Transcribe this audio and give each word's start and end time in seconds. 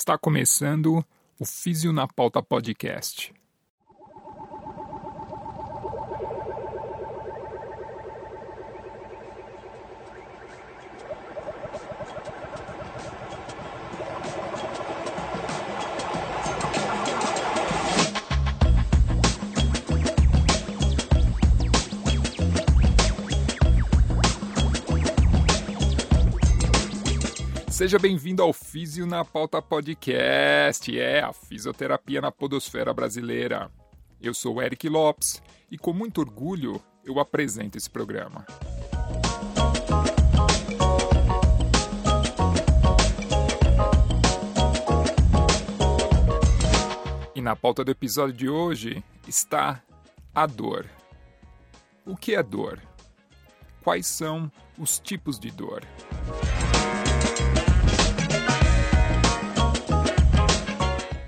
Está 0.00 0.16
começando 0.16 1.04
o 1.38 1.44
Físio 1.44 1.92
na 1.92 2.08
Pauta 2.08 2.42
Podcast. 2.42 3.34
Seja 27.90 27.98
bem-vindo 27.98 28.40
ao 28.40 28.52
Físio 28.52 29.04
na 29.04 29.24
Pauta 29.24 29.60
Podcast, 29.60 30.96
é 30.96 31.20
a 31.20 31.32
fisioterapia 31.32 32.20
na 32.20 32.30
podosfera 32.30 32.94
brasileira. 32.94 33.68
Eu 34.22 34.32
sou 34.32 34.62
Eric 34.62 34.88
Lopes 34.88 35.42
e 35.68 35.76
com 35.76 35.92
muito 35.92 36.20
orgulho 36.20 36.80
eu 37.04 37.18
apresento 37.18 37.76
esse 37.76 37.90
programa. 37.90 38.46
E 47.34 47.42
na 47.42 47.56
pauta 47.56 47.82
do 47.82 47.90
episódio 47.90 48.36
de 48.36 48.48
hoje 48.48 49.02
está 49.26 49.82
a 50.32 50.46
dor. 50.46 50.86
O 52.06 52.16
que 52.16 52.36
é 52.36 52.42
dor? 52.44 52.80
Quais 53.82 54.06
são 54.06 54.48
os 54.78 55.00
tipos 55.00 55.40
de 55.40 55.50
dor? 55.50 55.84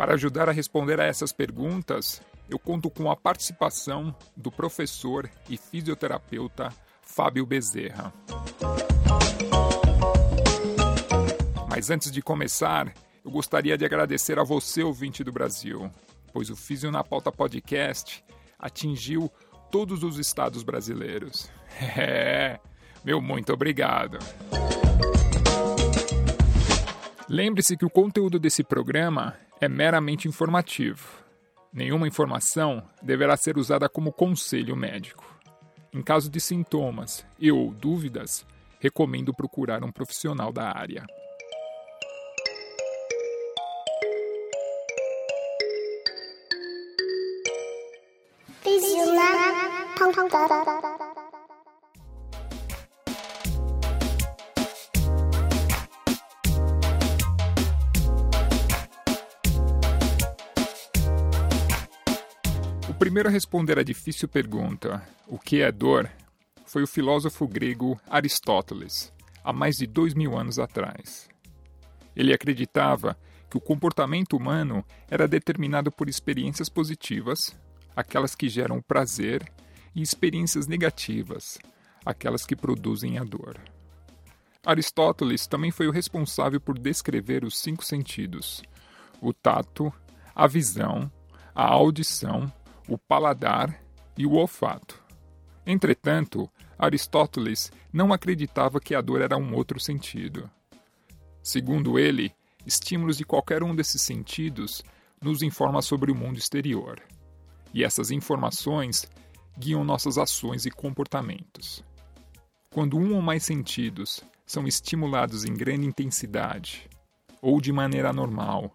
Para 0.03 0.15
ajudar 0.15 0.49
a 0.49 0.53
responder 0.53 1.01
a 1.01 1.05
essas 1.05 1.33
perguntas, 1.33 2.21
eu 2.51 2.59
conto 2.59 2.91
com 2.91 3.09
a 3.09 3.15
participação 3.15 4.13
do 4.37 4.51
professor 4.51 5.31
e 5.49 5.57
fisioterapeuta 5.57 6.75
Fábio 7.03 7.47
Bezerra. 7.47 8.13
Mas 11.71 11.89
antes 11.89 12.11
de 12.11 12.21
começar, 12.21 12.93
eu 13.25 13.31
gostaria 13.31 13.79
de 13.79 13.85
agradecer 13.85 14.41
a 14.41 14.43
você, 14.43 14.83
ouvinte 14.83 15.23
do 15.23 15.31
Brasil, 15.31 15.89
pois 16.33 16.51
o 16.51 16.57
Físio 16.57 16.91
na 16.91 17.05
Pauta 17.05 17.31
Podcast 17.31 18.25
atingiu 18.59 19.31
todos 19.71 20.03
os 20.03 20.19
estados 20.19 20.65
brasileiros. 20.65 21.49
É, 21.97 22.59
meu 23.05 23.21
muito 23.21 23.53
obrigado. 23.53 24.19
Lembre-se 27.29 27.77
que 27.77 27.85
o 27.85 27.91
conteúdo 27.91 28.41
desse 28.41 28.65
programa 28.65 29.37
é 29.63 29.69
meramente 29.69 30.27
informativo. 30.27 31.23
Nenhuma 31.73 32.09
informação 32.09 32.83
deverá 33.01 33.37
ser 33.37 33.57
usada 33.57 33.89
como 33.89 34.13
conselho 34.13 34.75
médico. 34.75 35.25
Em 35.93 36.03
caso 36.03 36.29
de 36.29 36.41
sintomas 36.41 37.25
e 37.39 37.53
ou 37.53 37.73
dúvidas, 37.73 38.45
recomendo 38.81 39.33
procurar 39.33 39.85
um 39.85 39.93
profissional 39.93 40.53
da 40.53 40.65
área. 40.77 41.07
Primeiro 63.03 63.29
a 63.29 63.33
responder 63.33 63.81
a 63.81 63.83
difícil 63.83 64.29
pergunta, 64.29 65.05
o 65.27 65.37
que 65.37 65.61
é 65.61 65.73
dor, 65.73 66.09
foi 66.65 66.85
o 66.85 66.87
filósofo 66.87 67.49
grego 67.49 68.01
Aristóteles, 68.09 69.13
há 69.43 69.53
mais 69.53 69.75
de 69.75 69.89
dois 69.89 70.15
mil 70.15 70.39
anos 70.39 70.57
atrás. 70.61 71.29
Ele 72.15 72.33
acreditava 72.33 73.19
que 73.51 73.57
o 73.57 73.61
comportamento 73.61 74.37
humano 74.37 74.85
era 75.11 75.27
determinado 75.27 75.91
por 75.91 76.09
experiências 76.09 76.69
positivas, 76.69 77.59
aquelas 77.97 78.37
que 78.37 78.49
geram 78.49 78.81
prazer, 78.81 79.53
e 79.97 80.01
experiências 80.01 80.69
negativas, 80.69 81.59
aquelas 82.07 82.47
que 82.47 82.55
produzem 82.55 83.19
a 83.19 83.25
dor. 83.25 83.59
Aristóteles 84.65 85.49
também 85.49 85.73
foi 85.73 85.89
o 85.89 85.93
responsável 85.93 86.61
por 86.61 86.79
descrever 86.79 87.43
os 87.43 87.59
cinco 87.59 87.85
sentidos: 87.85 88.63
o 89.21 89.33
tato, 89.33 89.93
a 90.33 90.47
visão, 90.47 91.11
a 91.53 91.65
audição, 91.65 92.51
o 92.89 92.99
paladar 92.99 93.83
e 94.17 94.27
o 94.27 94.33
olfato. 94.33 95.03
Entretanto, 95.67 96.51
Aristóteles 96.79 97.71
não 97.93 98.13
acreditava 98.13 98.81
que 98.81 98.95
a 98.95 99.01
dor 99.01 99.21
era 99.21 99.37
um 99.37 99.55
outro 99.55 99.79
sentido. 99.79 100.51
Segundo 101.43 101.99
ele, 101.99 102.35
estímulos 102.67 103.17
de 103.17 103.25
qualquer 103.25 103.63
um 103.63 103.75
desses 103.75 104.03
sentidos 104.03 104.83
nos 105.21 105.43
informa 105.43 105.81
sobre 105.81 106.11
o 106.11 106.15
mundo 106.15 106.39
exterior. 106.39 107.01
E 107.73 107.85
essas 107.85 108.11
informações 108.11 109.07
guiam 109.57 109.85
nossas 109.85 110.19
ações 110.19 110.67
e 110.67 110.71
comportamentos. 110.71 111.85
Quando 112.73 112.99
um 112.99 113.15
ou 113.15 113.23
mais 113.23 113.45
sentidos 113.45 114.23
são 114.47 114.67
estimulados 114.67 115.45
em 115.45 115.55
grande 115.55 115.87
intensidade, 115.87 116.89
ou 117.41 117.61
de 117.61 117.73
maneira 117.73 118.11
anormal, 118.11 118.75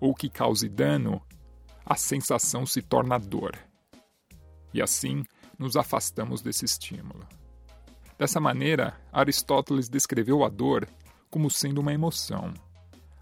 ou 0.00 0.14
que 0.14 0.28
cause 0.28 0.68
dano, 0.68 1.22
a 1.86 1.94
sensação 1.94 2.66
se 2.66 2.82
torna 2.82 3.16
dor. 3.16 3.56
E 4.74 4.82
assim 4.82 5.24
nos 5.56 5.76
afastamos 5.76 6.42
desse 6.42 6.64
estímulo. 6.64 7.24
Dessa 8.18 8.40
maneira, 8.40 9.00
Aristóteles 9.12 9.88
descreveu 9.88 10.42
a 10.42 10.48
dor 10.48 10.88
como 11.30 11.48
sendo 11.48 11.80
uma 11.80 11.92
emoção. 11.92 12.52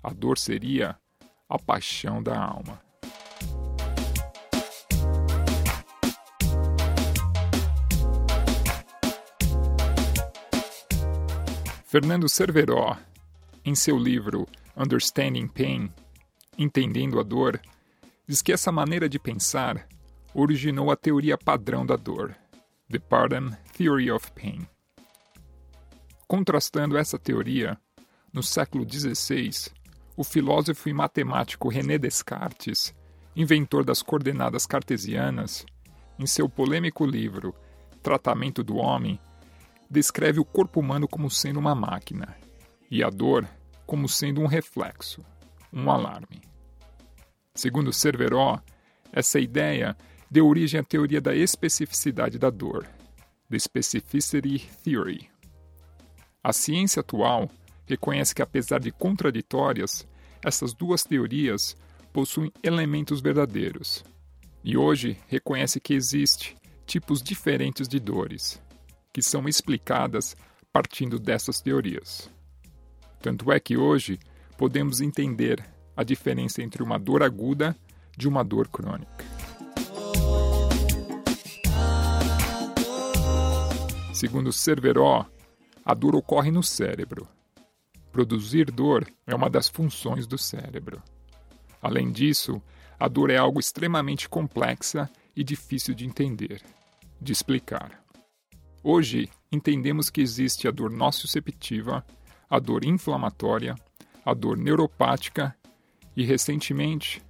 A 0.02 0.10
dor 0.10 0.38
seria 0.38 0.96
a 1.46 1.58
paixão 1.58 2.22
da 2.22 2.42
alma. 2.42 2.80
Fernando 11.84 12.28
Cerveró, 12.28 12.96
em 13.64 13.74
seu 13.74 13.96
livro 13.96 14.48
Understanding 14.76 15.46
Pain 15.46 15.92
Entendendo 16.56 17.18
a 17.18 17.22
Dor, 17.22 17.60
diz 18.26 18.40
que 18.40 18.52
essa 18.52 18.72
maneira 18.72 19.08
de 19.08 19.18
pensar 19.18 19.86
originou 20.34 20.90
a 20.90 20.96
teoria 20.96 21.36
padrão 21.38 21.84
da 21.84 21.96
dor, 21.96 22.34
The 22.90 22.98
Pardon 22.98 23.50
Theory 23.76 24.10
of 24.10 24.30
Pain. 24.32 24.66
Contrastando 26.26 26.96
essa 26.96 27.18
teoria, 27.18 27.78
no 28.32 28.42
século 28.42 28.84
XVI, 28.88 29.70
o 30.16 30.24
filósofo 30.24 30.88
e 30.88 30.92
matemático 30.92 31.68
René 31.68 31.98
Descartes, 31.98 32.94
inventor 33.36 33.84
das 33.84 34.02
coordenadas 34.02 34.66
cartesianas, 34.66 35.64
em 36.18 36.26
seu 36.26 36.48
polêmico 36.48 37.04
livro 37.04 37.54
Tratamento 38.02 38.62
do 38.62 38.76
Homem, 38.76 39.20
descreve 39.90 40.40
o 40.40 40.44
corpo 40.44 40.80
humano 40.80 41.06
como 41.06 41.30
sendo 41.30 41.58
uma 41.58 41.74
máquina 41.74 42.36
e 42.90 43.02
a 43.02 43.10
dor 43.10 43.48
como 43.86 44.08
sendo 44.08 44.40
um 44.40 44.46
reflexo, 44.46 45.24
um 45.72 45.90
alarme. 45.90 46.53
Segundo 47.54 47.92
Cerveró, 47.92 48.60
essa 49.12 49.38
ideia 49.38 49.96
deu 50.28 50.46
origem 50.46 50.80
à 50.80 50.82
teoria 50.82 51.20
da 51.20 51.36
especificidade 51.36 52.36
da 52.36 52.50
dor, 52.50 52.84
The 53.48 53.58
Specificity 53.58 54.68
Theory. 54.82 55.30
A 56.42 56.52
ciência 56.52 56.98
atual 56.98 57.48
reconhece 57.86 58.34
que, 58.34 58.42
apesar 58.42 58.80
de 58.80 58.90
contraditórias, 58.90 60.06
essas 60.42 60.74
duas 60.74 61.04
teorias 61.04 61.76
possuem 62.12 62.52
elementos 62.62 63.20
verdadeiros, 63.20 64.04
e 64.64 64.76
hoje 64.76 65.16
reconhece 65.28 65.78
que 65.78 65.94
existe 65.94 66.56
tipos 66.84 67.22
diferentes 67.22 67.86
de 67.86 68.00
dores, 68.00 68.60
que 69.12 69.22
são 69.22 69.48
explicadas 69.48 70.36
partindo 70.72 71.20
dessas 71.20 71.60
teorias. 71.60 72.28
Tanto 73.22 73.52
é 73.52 73.60
que 73.60 73.76
hoje 73.76 74.18
podemos 74.58 75.00
entender 75.00 75.73
a 75.96 76.02
diferença 76.02 76.62
entre 76.62 76.82
uma 76.82 76.98
dor 76.98 77.22
aguda 77.22 77.76
de 78.16 78.28
uma 78.28 78.42
dor 78.44 78.68
crônica. 78.68 79.24
Segundo 84.12 84.52
Cerveró, 84.52 85.26
a 85.84 85.92
dor 85.92 86.14
ocorre 86.14 86.50
no 86.50 86.62
cérebro. 86.62 87.28
Produzir 88.10 88.70
dor 88.70 89.06
é 89.26 89.34
uma 89.34 89.50
das 89.50 89.68
funções 89.68 90.26
do 90.26 90.38
cérebro. 90.38 91.02
Além 91.82 92.10
disso, 92.10 92.62
a 92.98 93.08
dor 93.08 93.28
é 93.28 93.36
algo 93.36 93.60
extremamente 93.60 94.28
complexa 94.28 95.10
e 95.36 95.42
difícil 95.42 95.94
de 95.94 96.06
entender, 96.06 96.62
de 97.20 97.32
explicar. 97.32 98.02
Hoje, 98.82 99.28
entendemos 99.50 100.10
que 100.10 100.20
existe 100.20 100.68
a 100.68 100.70
dor 100.70 100.90
nociceptiva, 100.90 102.06
a 102.48 102.58
dor 102.58 102.84
inflamatória, 102.84 103.74
a 104.24 104.32
dor 104.32 104.56
neuropática 104.56 105.54
E 106.16 106.24
recentemente, 106.24 107.20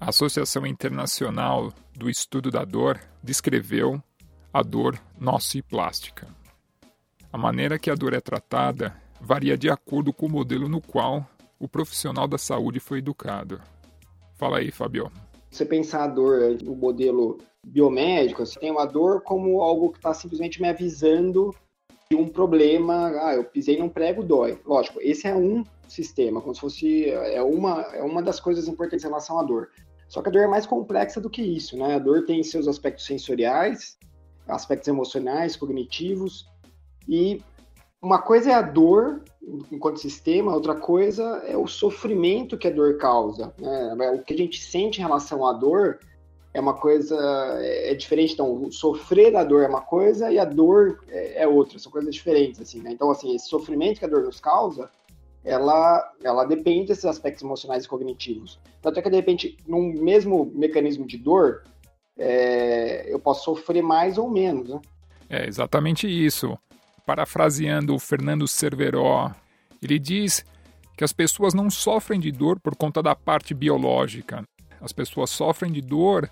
a 0.00 0.08
Associação 0.08 0.66
Internacional 0.66 1.72
do 1.94 2.08
Estudo 2.08 2.50
da 2.50 2.64
Dor 2.64 2.98
descreveu 3.22 4.02
a 4.52 4.62
dor 4.62 4.98
nociplástica. 5.18 6.26
A 7.32 7.38
maneira 7.38 7.78
que 7.78 7.90
a 7.90 7.94
dor 7.94 8.14
é 8.14 8.20
tratada 8.20 8.94
varia 9.20 9.56
de 9.56 9.70
acordo 9.70 10.12
com 10.12 10.26
o 10.26 10.30
modelo 10.30 10.68
no 10.68 10.80
qual 10.80 11.26
o 11.58 11.68
profissional 11.68 12.26
da 12.26 12.38
saúde 12.38 12.80
foi 12.80 12.98
educado. 12.98 13.60
Fala 14.34 14.58
aí, 14.58 14.70
Fabio. 14.70 15.12
Você 15.50 15.64
pensar 15.64 16.04
a 16.04 16.08
dor 16.08 16.58
no 16.62 16.74
modelo 16.74 17.38
biomédico, 17.64 18.44
você 18.44 18.58
tem 18.58 18.70
uma 18.70 18.86
dor 18.86 19.22
como 19.22 19.60
algo 19.60 19.90
que 19.90 19.98
está 19.98 20.12
simplesmente 20.12 20.60
me 20.60 20.68
avisando 20.68 21.54
um 22.14 22.28
problema. 22.28 23.12
Ah, 23.22 23.34
eu 23.34 23.44
pisei 23.44 23.78
num 23.78 23.88
prego, 23.88 24.22
dói. 24.22 24.58
Lógico, 24.64 24.98
esse 25.00 25.26
é 25.26 25.34
um 25.34 25.64
sistema, 25.88 26.40
como 26.40 26.54
se 26.54 26.60
fosse 26.60 27.10
é 27.10 27.42
uma, 27.42 27.82
é 27.92 28.02
uma 28.02 28.22
das 28.22 28.40
coisas 28.40 28.68
importantes 28.68 29.04
em 29.04 29.08
relação 29.08 29.38
à 29.38 29.42
dor. 29.42 29.68
Só 30.08 30.22
que 30.22 30.28
a 30.28 30.32
dor 30.32 30.42
é 30.42 30.46
mais 30.46 30.66
complexa 30.66 31.20
do 31.20 31.30
que 31.30 31.42
isso, 31.42 31.76
né? 31.76 31.94
A 31.94 31.98
dor 31.98 32.24
tem 32.24 32.42
seus 32.42 32.68
aspectos 32.68 33.06
sensoriais, 33.06 33.98
aspectos 34.46 34.88
emocionais, 34.88 35.56
cognitivos, 35.56 36.46
e 37.08 37.42
uma 38.00 38.20
coisa 38.20 38.50
é 38.50 38.54
a 38.54 38.62
dor 38.62 39.22
enquanto 39.70 40.00
sistema, 40.00 40.54
outra 40.54 40.74
coisa 40.74 41.42
é 41.46 41.56
o 41.56 41.66
sofrimento 41.66 42.58
que 42.58 42.68
a 42.68 42.70
dor 42.70 42.96
causa. 42.98 43.52
Né? 43.58 44.10
O 44.10 44.22
que 44.22 44.34
a 44.34 44.36
gente 44.36 44.62
sente 44.62 45.00
em 45.00 45.02
relação 45.02 45.46
à 45.46 45.52
dor 45.52 45.98
é 46.54 46.60
uma 46.60 46.74
coisa 46.74 47.16
é, 47.60 47.92
é 47.92 47.94
diferente. 47.94 48.34
Então, 48.34 48.70
sofrer 48.70 49.34
a 49.36 49.44
dor 49.44 49.62
é 49.62 49.68
uma 49.68 49.80
coisa 49.80 50.30
e 50.30 50.38
a 50.38 50.44
dor 50.44 51.02
é, 51.08 51.42
é 51.42 51.48
outra. 51.48 51.78
São 51.78 51.90
coisas 51.90 52.14
diferentes, 52.14 52.60
assim. 52.60 52.80
Né? 52.80 52.92
Então, 52.92 53.10
assim, 53.10 53.34
esse 53.34 53.48
sofrimento 53.48 53.98
que 53.98 54.04
a 54.04 54.08
dor 54.08 54.24
nos 54.24 54.40
causa, 54.40 54.90
ela, 55.44 56.12
ela 56.22 56.44
depende 56.44 56.88
desses 56.88 57.04
aspectos 57.04 57.42
emocionais 57.42 57.84
e 57.84 57.88
cognitivos. 57.88 58.58
Tanto 58.80 58.98
é 58.98 59.02
que, 59.02 59.10
de 59.10 59.16
repente, 59.16 59.56
num 59.66 59.92
mesmo 59.92 60.52
mecanismo 60.54 61.06
de 61.06 61.16
dor, 61.16 61.62
é, 62.18 63.12
eu 63.12 63.18
posso 63.18 63.44
sofrer 63.44 63.82
mais 63.82 64.18
ou 64.18 64.30
menos. 64.30 64.68
Né? 64.68 64.80
É 65.30 65.48
exatamente 65.48 66.06
isso. 66.06 66.58
Parafraseando 67.06 67.94
o 67.94 67.98
Fernando 67.98 68.46
Cerveró, 68.46 69.32
ele 69.82 69.98
diz 69.98 70.44
que 70.96 71.02
as 71.02 71.12
pessoas 71.12 71.54
não 71.54 71.70
sofrem 71.70 72.20
de 72.20 72.30
dor 72.30 72.60
por 72.60 72.76
conta 72.76 73.02
da 73.02 73.14
parte 73.14 73.54
biológica. 73.54 74.44
As 74.80 74.92
pessoas 74.92 75.30
sofrem 75.30 75.72
de 75.72 75.80
dor 75.80 76.30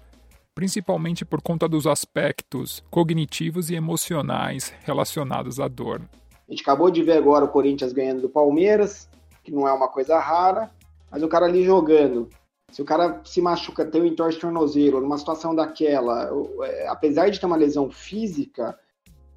principalmente 0.54 1.24
por 1.24 1.40
conta 1.40 1.68
dos 1.68 1.86
aspectos 1.86 2.82
cognitivos 2.90 3.70
e 3.70 3.74
emocionais 3.74 4.72
relacionados 4.82 5.60
à 5.60 5.68
dor. 5.68 6.02
A 6.48 6.50
gente 6.50 6.62
acabou 6.62 6.90
de 6.90 7.02
ver 7.02 7.18
agora 7.18 7.44
o 7.44 7.48
Corinthians 7.48 7.92
ganhando 7.92 8.22
do 8.22 8.28
Palmeiras, 8.28 9.08
que 9.42 9.52
não 9.52 9.66
é 9.66 9.72
uma 9.72 9.88
coisa 9.88 10.18
rara, 10.18 10.70
mas 11.10 11.22
o 11.22 11.28
cara 11.28 11.46
ali 11.46 11.64
jogando. 11.64 12.28
Se 12.70 12.82
o 12.82 12.84
cara 12.84 13.20
se 13.24 13.40
machuca, 13.40 13.84
tem 13.84 14.02
um 14.02 14.06
entorse 14.06 14.38
tornozelo, 14.38 15.00
numa 15.00 15.18
situação 15.18 15.54
daquela, 15.54 16.30
é, 16.62 16.88
apesar 16.88 17.28
de 17.28 17.40
ter 17.40 17.46
uma 17.46 17.56
lesão 17.56 17.90
física, 17.90 18.78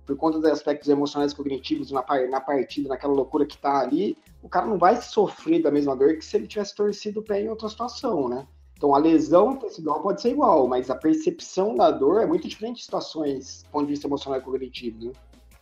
por 0.05 0.15
conta 0.17 0.39
dos 0.39 0.51
aspectos 0.51 0.89
emocionais 0.89 1.31
e 1.31 1.35
cognitivos 1.35 1.91
na, 1.91 2.03
na 2.29 2.41
partida, 2.41 2.89
naquela 2.89 3.13
loucura 3.13 3.45
que 3.45 3.57
tá 3.57 3.79
ali, 3.79 4.17
o 4.41 4.49
cara 4.49 4.65
não 4.65 4.77
vai 4.77 5.01
sofrer 5.01 5.61
da 5.61 5.71
mesma 5.71 5.95
dor 5.95 6.15
que 6.15 6.25
se 6.25 6.35
ele 6.35 6.47
tivesse 6.47 6.75
torcido 6.75 7.21
o 7.21 7.23
pé 7.23 7.41
em 7.41 7.49
outra 7.49 7.69
situação, 7.69 8.27
né? 8.27 8.45
Então 8.83 8.93
a 8.93 8.97
lesão 8.97 9.55
tecidual 9.55 10.01
pode 10.01 10.21
ser 10.21 10.31
igual, 10.31 10.67
mas 10.67 10.89
a 10.89 10.95
percepção 10.95 11.73
da 11.73 11.89
dor 11.89 12.21
é 12.21 12.25
muito 12.25 12.49
diferente 12.49 12.79
de 12.79 12.83
situações 12.83 13.63
do 13.63 13.69
ponto 13.69 13.85
de 13.85 13.93
vista 13.93 14.07
emocional 14.07 14.41
e 14.41 14.43
cognitivo, 14.43 15.05
né? 15.05 15.11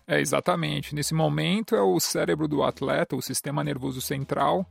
É, 0.07 0.19
exatamente. 0.19 0.95
Nesse 0.95 1.13
momento 1.13 1.75
é 1.75 1.83
o 1.83 1.99
cérebro 1.99 2.47
do 2.47 2.63
atleta, 2.63 3.15
o 3.15 3.21
sistema 3.21 3.63
nervoso 3.63 4.01
central, 4.01 4.65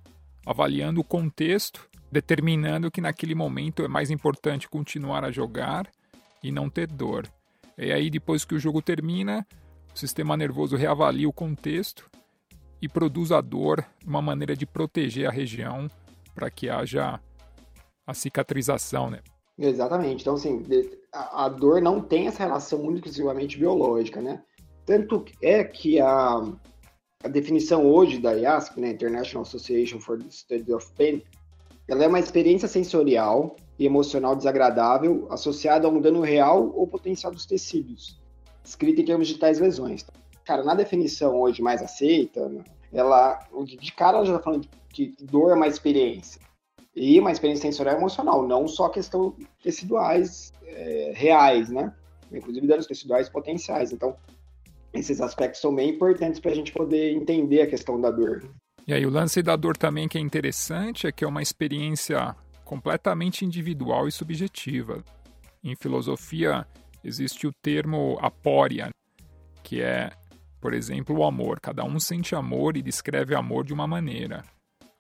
avaliando 0.45 1.01
o 1.01 1.05
contexto, 1.05 1.89
determinando 2.11 2.91
que 2.91 3.01
naquele 3.01 3.37
momento 3.37 3.85
é 3.85 3.89
mais 3.89 4.11
importante 4.11 4.69
continuar 4.69 5.25
a 5.25 5.31
jogar 5.31 5.87
e 6.43 6.51
não 6.51 6.69
ter 6.69 6.89
dor. 6.89 7.29
E 7.79 7.93
aí, 7.93 8.11
depois 8.11 8.45
que 8.45 8.57
o 8.57 8.59
jogo 8.59 8.83
termina, 8.83 9.47
o 9.95 9.97
sistema 9.97 10.37
nervoso 10.37 10.75
reavalia 10.75 11.29
o 11.29 11.33
contexto 11.33 12.11
e 12.83 12.89
produz 12.89 13.31
a 13.31 13.41
dor 13.41 13.87
uma 14.05 14.21
maneira 14.21 14.57
de 14.57 14.67
proteger 14.67 15.29
a 15.29 15.31
região 15.31 15.89
para 16.35 16.51
que 16.51 16.69
haja 16.69 17.21
a 18.11 18.15
cicatrização, 18.15 19.11
né? 19.11 19.21
Exatamente. 19.59 20.23
Então, 20.23 20.35
assim, 20.35 20.63
a, 21.13 21.49
dor 21.49 21.83
não 21.83 22.01
tem 22.01 22.27
essa 22.27 22.43
relação 22.43 22.81
única 22.81 23.09
exclusivamente 23.09 23.59
biológica, 23.59 24.21
né? 24.21 24.43
Tanto 24.87 25.25
é 25.43 25.63
que 25.63 26.01
a, 26.01 26.43
a 27.23 27.29
definição 27.29 27.87
hoje 27.87 28.19
da 28.19 28.33
IASP, 28.33 28.81
né, 28.81 28.91
International 28.91 29.43
Association 29.43 30.01
for 30.01 30.19
the 30.19 30.31
Study 30.31 30.73
of 30.73 30.91
Pain, 30.97 31.23
ela 31.87 32.05
é 32.05 32.09
uma 32.09 32.19
experiência 32.19 32.67
sensorial 32.67 33.57
e 33.79 33.85
emocional 33.85 34.35
desagradável 34.35 35.27
associada 35.31 35.87
a 35.87 35.91
um 35.91 36.01
dano 36.01 36.21
real 36.21 36.73
ou 36.75 36.87
potencial 36.87 37.33
dos 37.33 37.45
tecidos, 37.45 38.19
escrita 38.65 39.03
em 39.03 39.05
termos 39.05 39.29
de 39.29 39.39
tais 39.39 39.59
lesões. 39.59 40.07
Cara, 40.45 40.65
na 40.65 40.75
definição 40.75 41.39
hoje 41.41 41.61
mais 41.61 41.83
aceita, 41.83 42.51
ela 42.93 43.39
de 43.67 43.93
cara 43.93 44.17
ela 44.17 44.27
já 44.27 44.33
está 44.33 44.43
falando 44.43 44.69
que 44.89 45.15
dor 45.21 45.51
é 45.51 45.55
uma 45.55 45.67
experiência 45.67 46.41
e 46.95 47.19
uma 47.19 47.31
experiência 47.31 47.71
sensorial 47.71 47.97
emocional, 47.97 48.47
não 48.47 48.67
só 48.67 48.89
questão 48.89 49.35
teciduais 49.63 50.53
é, 50.65 51.13
reais, 51.15 51.71
né? 51.71 51.95
Inclusive 52.33 52.67
danos 52.67 52.87
teciduais 52.87 53.29
potenciais. 53.29 53.93
Então, 53.93 54.17
esses 54.93 55.21
aspectos 55.21 55.61
são 55.61 55.75
bem 55.75 55.91
importantes 55.91 56.41
para 56.41 56.51
a 56.51 56.55
gente 56.55 56.73
poder 56.73 57.13
entender 57.13 57.63
a 57.63 57.67
questão 57.67 58.01
da 58.01 58.11
dor. 58.11 58.43
E 58.87 58.93
aí 58.93 59.07
o 59.07 59.11
lance 59.11 59.43
da 59.43 59.55
dor 59.55 59.77
também 59.77 60.09
que 60.09 60.19
é 60.19 60.21
interessante 60.21 61.07
é 61.07 61.13
que 61.13 61.25
é 61.25 61.29
uma 61.29 61.43
experiência 61.43 62.35
completamente 62.65 63.45
individual 63.45 64.09
e 64.09 64.13
subjetiva. 64.13 65.05
Em 65.63 65.77
filosofia 65.77 66.67
existe 67.05 67.47
o 67.47 67.53
termo 67.63 68.19
apória, 68.21 68.91
que 69.63 69.81
é, 69.81 70.11
por 70.61 70.75
exemplo, 70.75 71.17
o 71.17 71.25
amor. 71.25 71.61
Cada 71.61 71.85
um 71.85 72.01
sente 72.01 72.35
amor 72.35 72.77
e 72.77 72.83
descreve 72.83 73.35
amor 73.35 73.65
de 73.65 73.73
uma 73.73 73.87
maneira. 73.87 74.43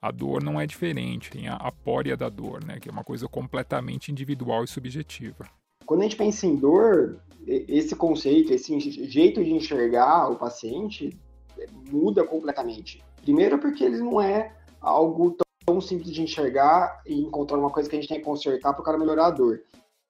A 0.02 0.10
dor 0.10 0.42
não 0.42 0.58
é 0.58 0.66
diferente, 0.66 1.30
tem 1.30 1.48
a 1.48 1.56
apória 1.56 2.16
da 2.16 2.28
dor, 2.28 2.64
né, 2.64 2.80
que 2.80 2.88
é 2.88 2.92
uma 2.92 3.04
coisa 3.04 3.28
completamente 3.28 4.10
individual 4.10 4.64
e 4.64 4.68
subjetiva. 4.68 5.46
Quando 5.84 6.00
a 6.00 6.02
gente 6.04 6.16
pensa 6.16 6.46
em 6.46 6.56
dor, 6.56 7.20
esse 7.46 7.94
conceito, 7.94 8.52
esse 8.52 8.78
jeito 8.80 9.42
de 9.44 9.52
enxergar 9.52 10.30
o 10.30 10.36
paciente 10.36 11.18
é, 11.58 11.66
muda 11.90 12.24
completamente. 12.24 13.02
Primeiro 13.22 13.58
porque 13.58 13.84
ele 13.84 13.98
não 13.98 14.20
é 14.20 14.54
algo 14.80 15.36
tão 15.66 15.80
simples 15.80 16.12
de 16.12 16.22
enxergar 16.22 17.02
e 17.06 17.20
encontrar 17.20 17.58
uma 17.58 17.70
coisa 17.70 17.88
que 17.88 17.96
a 17.96 18.00
gente 18.00 18.08
tem 18.08 18.18
que 18.18 18.24
consertar 18.24 18.72
para 18.72 18.80
o 18.82 18.84
cara 18.84 18.98
melhorar 18.98 19.26
a 19.26 19.30
dor. 19.30 19.62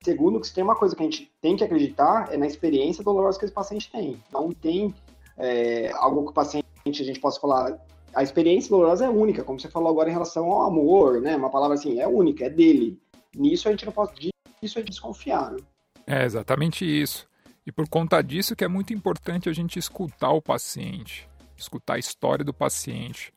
Segundo, 0.03 0.41
que 0.41 0.47
se 0.47 0.55
tem 0.55 0.65
uma 0.65 0.77
coisa 0.77 0.97
que 0.97 1.03
a 1.03 1.05
gente 1.05 1.31
tem 1.43 1.57
que 1.57 1.65
acreditar 1.65 2.33
é 2.33 2.37
na 2.37 2.47
experiência 2.47 3.05
dolorosa 3.05 3.39
que 3.39 3.45
esse 3.45 3.53
paciente 3.53 3.91
tem. 3.91 4.23
Não 4.33 4.51
tem 4.51 4.95
é, 5.37 5.91
algo 5.95 6.25
que 6.25 6.31
o 6.31 6.35
paciente, 6.35 6.65
a 6.87 6.91
gente 7.05 7.21
possa 7.21 7.41
falar, 7.41 7.79
a 8.15 8.23
experiência 8.23 8.71
dolorosa 8.71 9.05
é 9.05 9.09
única, 9.09 9.45
como 9.45 9.59
você 9.59 9.69
falou 9.69 9.91
agora 9.91 10.09
em 10.09 10.13
relação 10.13 10.51
ao 10.51 10.63
amor, 10.63 11.21
né? 11.21 11.37
Uma 11.37 11.51
palavra 11.51 11.75
assim, 11.75 12.01
é 12.01 12.09
única, 12.09 12.47
é 12.47 12.51
dele. 12.51 13.01
Nisso 13.35 13.69
a 13.69 13.71
gente 13.71 13.87
não 13.87 13.93
pode, 13.93 14.31
disso 14.61 14.79
é 14.79 14.83
desconfiar. 14.83 15.53
Né? 15.53 15.59
É 16.07 16.25
exatamente 16.25 16.85
isso. 16.85 17.29
E 17.67 17.71
por 17.71 17.89
conta 17.89 18.21
disso 18.23 18.57
que 18.57 18.65
é 18.65 18.69
muito 18.69 18.93
importante 18.93 19.49
a 19.49 19.53
gente 19.53 19.79
escutar 19.79 20.31
o 20.33 20.43
paciente, 20.43 21.29
escutar 21.57 21.95
a 21.95 21.99
história 21.99 22.45
do 22.45 22.53
paciente, 22.53 23.33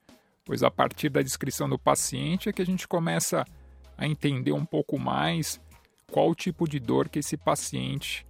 pois 0.45 0.63
a 0.63 0.71
partir 0.71 1.09
da 1.09 1.21
descrição 1.21 1.69
do 1.69 1.77
paciente 1.77 2.49
é 2.49 2.53
que 2.53 2.61
a 2.61 2.65
gente 2.65 2.87
começa 2.87 3.45
a 3.97 4.07
entender 4.07 4.53
um 4.53 4.65
pouco 4.65 4.97
mais 4.97 5.61
qual 6.11 6.29
o 6.29 6.35
tipo 6.35 6.67
de 6.67 6.79
dor 6.79 7.09
que 7.09 7.19
esse 7.19 7.37
paciente 7.37 8.25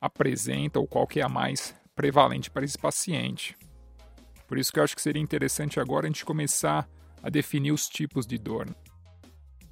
apresenta 0.00 0.78
ou 0.78 0.86
qual 0.86 1.06
que 1.06 1.20
é 1.20 1.22
a 1.22 1.28
mais 1.28 1.74
prevalente 1.94 2.50
para 2.50 2.64
esse 2.64 2.78
paciente. 2.78 3.56
Por 4.50 4.58
isso 4.58 4.72
que 4.72 4.80
eu 4.80 4.82
acho 4.82 4.96
que 4.96 5.00
seria 5.00 5.22
interessante 5.22 5.78
agora 5.78 6.06
a 6.06 6.08
gente 6.08 6.24
começar 6.24 6.88
a 7.22 7.30
definir 7.30 7.70
os 7.70 7.86
tipos 7.86 8.26
de 8.26 8.36
dor. 8.36 8.66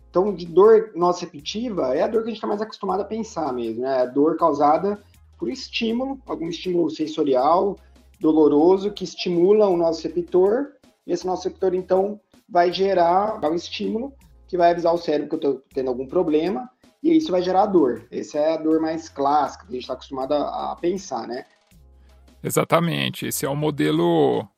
Então, 0.08 0.32
de 0.32 0.46
dor 0.46 0.92
nociceptiva 0.94 1.96
é 1.96 2.02
a 2.02 2.06
dor 2.06 2.22
que 2.22 2.28
a 2.28 2.30
gente 2.30 2.36
está 2.36 2.46
mais 2.46 2.62
acostumado 2.62 3.00
a 3.00 3.04
pensar 3.04 3.52
mesmo, 3.52 3.82
né? 3.82 3.98
É 3.98 4.02
a 4.02 4.06
dor 4.06 4.36
causada 4.36 5.02
por 5.36 5.50
estímulo, 5.50 6.22
algum 6.24 6.48
estímulo 6.48 6.88
sensorial 6.90 7.76
doloroso 8.20 8.92
que 8.92 9.02
estimula 9.02 9.66
o 9.66 9.76
nosso 9.76 10.06
receptor. 10.06 10.68
E 11.04 11.12
esse 11.12 11.26
nosso 11.26 11.48
receptor, 11.48 11.74
então, 11.74 12.20
vai 12.48 12.72
gerar 12.72 13.44
um 13.50 13.54
estímulo 13.56 14.12
que 14.46 14.56
vai 14.56 14.70
avisar 14.70 14.94
o 14.94 14.98
cérebro 14.98 15.28
que 15.28 15.44
eu 15.44 15.50
estou 15.50 15.64
tendo 15.74 15.88
algum 15.88 16.06
problema 16.06 16.70
e 17.02 17.16
isso 17.16 17.32
vai 17.32 17.42
gerar 17.42 17.66
dor. 17.66 18.06
Essa 18.12 18.38
é 18.38 18.54
a 18.54 18.56
dor 18.58 18.80
mais 18.80 19.08
clássica 19.08 19.64
que 19.64 19.72
a 19.72 19.74
gente 19.74 19.82
está 19.82 19.94
acostumado 19.94 20.34
a, 20.34 20.70
a 20.70 20.76
pensar, 20.76 21.26
né? 21.26 21.44
Exatamente. 22.44 23.26
Esse 23.26 23.44
é 23.44 23.48
o 23.48 23.56
modelo 23.56 24.48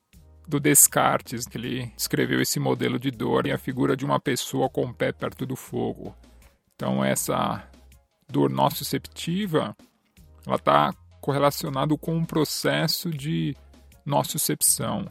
do 0.50 0.60
Descartes, 0.60 1.46
que 1.46 1.56
ele 1.56 1.92
escreveu 1.96 2.40
esse 2.42 2.58
modelo 2.60 2.98
de 2.98 3.10
dor 3.10 3.46
em 3.46 3.52
a 3.52 3.58
figura 3.58 3.96
de 3.96 4.04
uma 4.04 4.20
pessoa 4.20 4.68
com 4.68 4.84
o 4.84 4.92
pé 4.92 5.12
perto 5.12 5.46
do 5.46 5.56
fogo. 5.56 6.14
Então 6.74 7.02
essa 7.02 7.66
dor 8.28 8.50
nociceptiva, 8.50 9.76
ela 10.46 10.56
está 10.56 10.92
correlacionada 11.20 11.96
com 11.96 12.16
um 12.16 12.24
processo 12.24 13.10
de 13.10 13.56
nocicepção. 14.04 15.06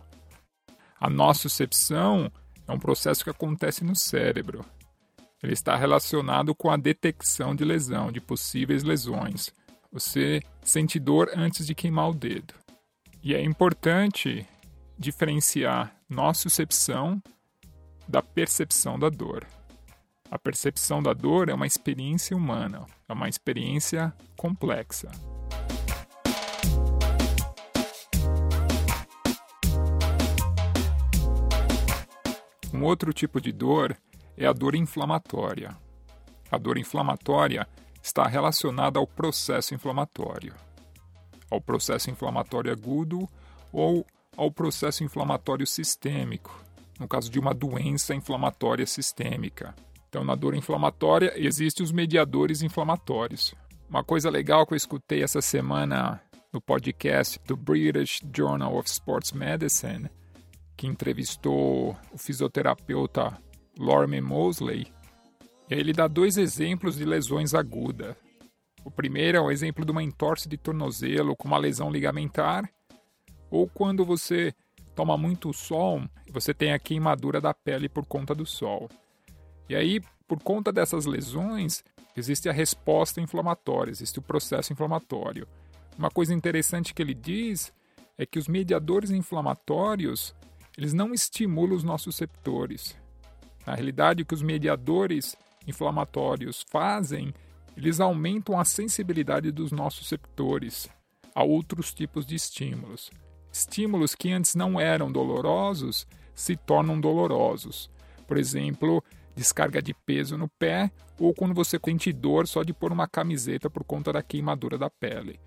A 1.00 1.10
nocicepção 1.10 2.32
é 2.68 2.72
um 2.72 2.80
processo 2.80 3.24
que 3.24 3.30
acontece 3.30 3.84
no 3.84 3.96
cérebro. 3.96 4.66
Ele 5.42 5.54
está 5.54 5.76
relacionado 5.76 6.54
com 6.54 6.70
a 6.70 6.76
detecção 6.76 7.56
de 7.56 7.64
lesão, 7.64 8.12
de 8.12 8.20
possíveis 8.20 8.84
lesões. 8.84 9.54
Você 9.92 10.42
sente 10.62 11.00
dor 11.00 11.32
antes 11.34 11.66
de 11.66 11.74
queimar 11.74 12.10
o 12.10 12.14
dedo. 12.14 12.54
E 13.24 13.34
é 13.34 13.42
importante 13.42 14.46
diferenciar 15.00 15.96
nocicepção 16.10 17.24
da 18.06 18.22
percepção 18.22 19.00
da 19.00 19.08
dor. 19.08 19.48
A 20.30 20.38
percepção 20.38 21.02
da 21.02 21.14
dor 21.14 21.48
é 21.48 21.54
uma 21.54 21.66
experiência 21.66 22.36
humana, 22.36 22.86
é 23.08 23.14
uma 23.14 23.30
experiência 23.30 24.14
complexa. 24.36 25.10
Um 32.74 32.84
outro 32.84 33.14
tipo 33.14 33.40
de 33.40 33.54
dor 33.54 33.98
é 34.36 34.46
a 34.46 34.52
dor 34.54 34.76
inflamatória. 34.76 35.78
A 36.52 36.58
dor 36.58 36.78
inflamatória 36.78 37.66
está 38.04 38.28
relacionada 38.28 39.00
ao 39.00 39.08
processo 39.08 39.74
inflamatório, 39.74 40.54
ao 41.50 41.62
processo 41.62 42.12
inflamatório 42.12 42.72
agudo 42.72 43.30
ou 43.72 44.06
ao 44.40 44.50
processo 44.50 45.04
inflamatório 45.04 45.68
sistêmico, 45.68 46.64
no 46.98 47.10
caso 47.10 47.30
de 47.30 47.38
uma 47.38 47.54
doença 47.54 48.16
inflamatória 48.16 48.86
sistêmica. 48.86 49.76
Então, 50.08 50.24
na 50.24 50.34
dor 50.34 50.56
inflamatória, 50.56 51.34
existem 51.36 51.84
os 51.84 51.92
mediadores 51.92 52.62
inflamatórios. 52.62 53.54
Uma 53.90 54.02
coisa 54.02 54.30
legal 54.30 54.66
que 54.66 54.74
eu 54.74 54.78
escutei 54.78 55.22
essa 55.22 55.42
semana 55.42 56.22
no 56.54 56.62
podcast 56.62 57.38
do 57.46 57.58
British 57.58 58.22
Journal 58.34 58.78
of 58.78 58.90
Sports 58.90 59.34
Medicine, 59.34 60.10
que 60.78 60.88
entrevistou 60.88 61.98
o 62.10 62.18
fisioterapeuta 62.18 63.38
Lorme 63.78 64.22
Mosley, 64.22 64.88
ele 65.70 65.92
dá 65.92 66.08
dois 66.08 66.38
exemplos 66.38 66.96
de 66.96 67.04
lesões 67.04 67.54
agudas. 67.54 68.16
O 68.86 68.90
primeiro 68.90 69.38
é 69.38 69.42
o 69.42 69.52
exemplo 69.52 69.84
de 69.84 69.92
uma 69.92 70.02
entorse 70.02 70.48
de 70.48 70.56
tornozelo 70.58 71.36
com 71.36 71.50
uma 71.50 71.58
lesão 71.58 71.92
ligamentar, 71.92 72.72
ou 73.50 73.68
quando 73.68 74.06
você 74.06 74.54
toma 74.96 75.18
muito 75.18 75.54
sol, 75.54 76.02
você 76.32 76.54
tem 76.54 76.74
a 76.74 76.80
queimadura 76.80 77.40
da 77.40 77.54
pele 77.54 77.88
por 77.88 78.06
conta 78.06 78.36
do 78.36 78.46
sol. 78.46 78.90
E 79.68 79.76
aí, 79.76 80.02
por 80.28 80.42
conta 80.42 80.72
dessas 80.72 81.06
lesões, 81.06 81.84
existe 82.16 82.50
a 82.50 82.54
resposta 82.54 83.22
inflamatória, 83.22 83.92
existe 83.92 84.20
o 84.20 84.22
processo 84.22 84.74
inflamatório. 84.74 85.48
Uma 85.98 86.10
coisa 86.10 86.34
interessante 86.34 86.94
que 86.94 87.02
ele 87.02 87.14
diz 87.14 87.74
é 88.18 88.26
que 88.26 88.38
os 88.38 88.48
mediadores 88.48 89.12
inflamatórios, 89.12 90.36
eles 90.78 90.94
não 90.94 91.14
estimulam 91.14 91.76
os 91.76 91.84
nossos 91.84 92.16
receptores. 92.16 92.98
Na 93.66 93.76
realidade, 93.76 94.24
o 94.24 94.26
que 94.26 94.34
os 94.34 94.42
mediadores 94.42 95.38
inflamatórios 95.66 96.66
fazem, 96.70 97.34
eles 97.78 98.00
aumentam 98.00 98.60
a 98.60 98.66
sensibilidade 98.66 99.52
dos 99.52 99.72
nossos 99.72 100.02
receptores 100.02 100.90
a 101.34 101.44
outros 101.44 101.94
tipos 101.94 102.26
de 102.26 102.36
estímulos. 102.36 103.12
Estímulos 103.52 104.16
que 104.16 104.32
antes 104.32 104.56
não 104.56 104.80
eram 104.80 105.12
dolorosos 105.12 106.08
se 106.34 106.56
tornam 106.56 107.00
dolorosos. 107.00 107.90
Por 108.28 108.38
exemplo, 108.38 109.04
descarga 109.36 109.82
de 109.82 109.94
peso 109.94 110.38
no 110.38 110.48
pé 110.48 110.92
ou 111.20 111.34
quando 111.34 111.54
você 111.54 111.80
sente 111.84 112.14
dor 112.14 112.48
só 112.48 112.64
de 112.64 112.74
pôr 112.74 112.92
uma 112.92 113.08
camiseta 113.08 113.70
por 113.70 113.84
conta 113.84 114.14
da 114.14 114.22
queimadura 114.22 114.78
da 114.78 114.90
pele. 114.90 115.40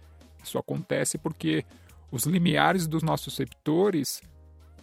Isso 0.42 0.58
acontece 0.58 1.16
porque 1.16 1.64
os 2.10 2.24
limiares 2.24 2.86
dos 2.86 3.02
nossos 3.02 3.38
receptores 3.38 4.20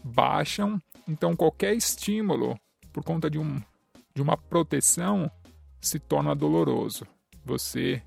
baixam, 0.03 0.81
então 1.07 1.35
qualquer 1.35 1.75
estímulo 1.75 2.57
por 2.91 3.03
conta 3.03 3.29
de, 3.29 3.37
um, 3.37 3.61
de 4.13 4.21
uma 4.21 4.37
proteção, 4.37 5.29
se 5.81 5.99
torna 5.99 6.35
doloroso. 6.35 7.05
Você 7.45 8.01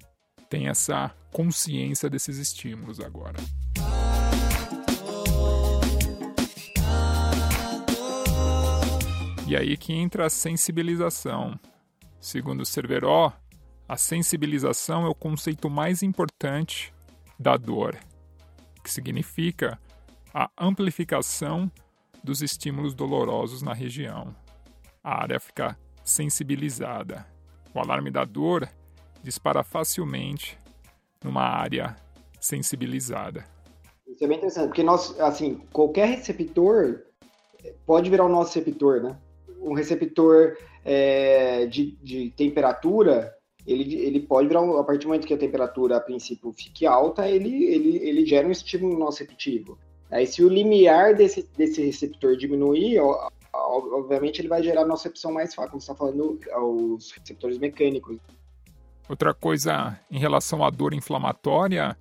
tem 0.50 0.68
essa 0.68 1.14
consciência 1.30 2.10
desses 2.10 2.36
estímulos 2.36 3.00
agora. 3.00 3.38
E 9.52 9.56
aí 9.56 9.76
que 9.76 9.92
entra 9.92 10.24
a 10.24 10.30
sensibilização. 10.30 11.60
Segundo 12.18 12.64
Cerveró, 12.64 13.34
a 13.86 13.98
sensibilização 13.98 15.04
é 15.04 15.08
o 15.10 15.14
conceito 15.14 15.68
mais 15.68 16.02
importante 16.02 16.90
da 17.38 17.58
dor, 17.58 17.98
que 18.82 18.90
significa 18.90 19.78
a 20.32 20.48
amplificação 20.58 21.70
dos 22.24 22.40
estímulos 22.40 22.94
dolorosos 22.94 23.60
na 23.60 23.74
região 23.74 24.34
a 25.04 25.20
área 25.20 25.38
fica 25.38 25.76
sensibilizada. 26.02 27.26
O 27.74 27.78
alarme 27.78 28.10
da 28.10 28.24
dor 28.24 28.66
dispara 29.22 29.62
facilmente 29.62 30.58
numa 31.22 31.42
área 31.42 31.94
sensibilizada. 32.40 33.44
Isso 34.08 34.24
é 34.24 34.26
bem 34.26 34.38
interessante, 34.38 34.68
porque 34.68 34.82
nós, 34.82 35.20
assim, 35.20 35.60
qualquer 35.74 36.08
receptor 36.08 37.02
pode 37.84 38.08
virar 38.08 38.24
o 38.24 38.30
nosso 38.30 38.58
receptor, 38.58 39.02
né? 39.02 39.14
Um 39.62 39.74
receptor 39.74 40.56
é, 40.84 41.66
de, 41.66 41.96
de 42.02 42.30
temperatura, 42.30 43.34
ele, 43.66 43.94
ele 43.94 44.20
pode 44.20 44.48
virar, 44.48 44.60
a 44.60 44.84
partir 44.84 45.02
do 45.02 45.08
momento 45.08 45.26
que 45.26 45.34
a 45.34 45.38
temperatura, 45.38 45.96
a 45.96 46.00
princípio, 46.00 46.52
fique 46.52 46.84
alta, 46.84 47.28
ele, 47.28 47.64
ele, 47.64 47.96
ele 47.98 48.26
gera 48.26 48.46
um 48.46 48.50
estímulo 48.50 49.06
receptivo. 49.06 49.78
Aí, 50.10 50.26
se 50.26 50.44
o 50.44 50.48
limiar 50.48 51.14
desse, 51.14 51.48
desse 51.56 51.82
receptor 51.82 52.36
diminuir, 52.36 53.00
obviamente 53.54 54.40
ele 54.40 54.48
vai 54.48 54.62
gerar 54.62 54.84
nossa 54.84 55.08
opção 55.08 55.32
mais 55.32 55.54
fácil, 55.54 55.70
como 55.70 55.80
você 55.80 55.90
está 55.90 55.94
falando, 55.94 56.38
aos 56.52 57.12
receptores 57.12 57.58
mecânicos. 57.58 58.18
Outra 59.08 59.32
coisa 59.32 59.98
em 60.10 60.18
relação 60.18 60.64
à 60.64 60.70
dor 60.70 60.92
inflamatória 60.92 61.96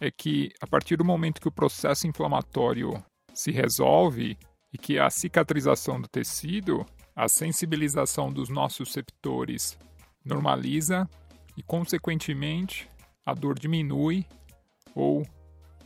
é 0.00 0.10
que 0.10 0.50
a 0.60 0.66
partir 0.66 0.96
do 0.96 1.04
momento 1.04 1.40
que 1.40 1.48
o 1.48 1.52
processo 1.52 2.06
inflamatório 2.06 3.02
se 3.32 3.50
resolve 3.50 4.36
e 4.72 4.78
que 4.78 4.98
a 4.98 5.08
cicatrização 5.08 6.00
do 6.00 6.08
tecido, 6.08 6.84
a 7.14 7.28
sensibilização 7.28 8.32
dos 8.32 8.48
nossos 8.48 8.88
receptores 8.88 9.78
normaliza 10.24 11.08
e, 11.56 11.62
consequentemente, 11.62 12.88
a 13.24 13.34
dor 13.34 13.58
diminui 13.58 14.26
ou 14.94 15.26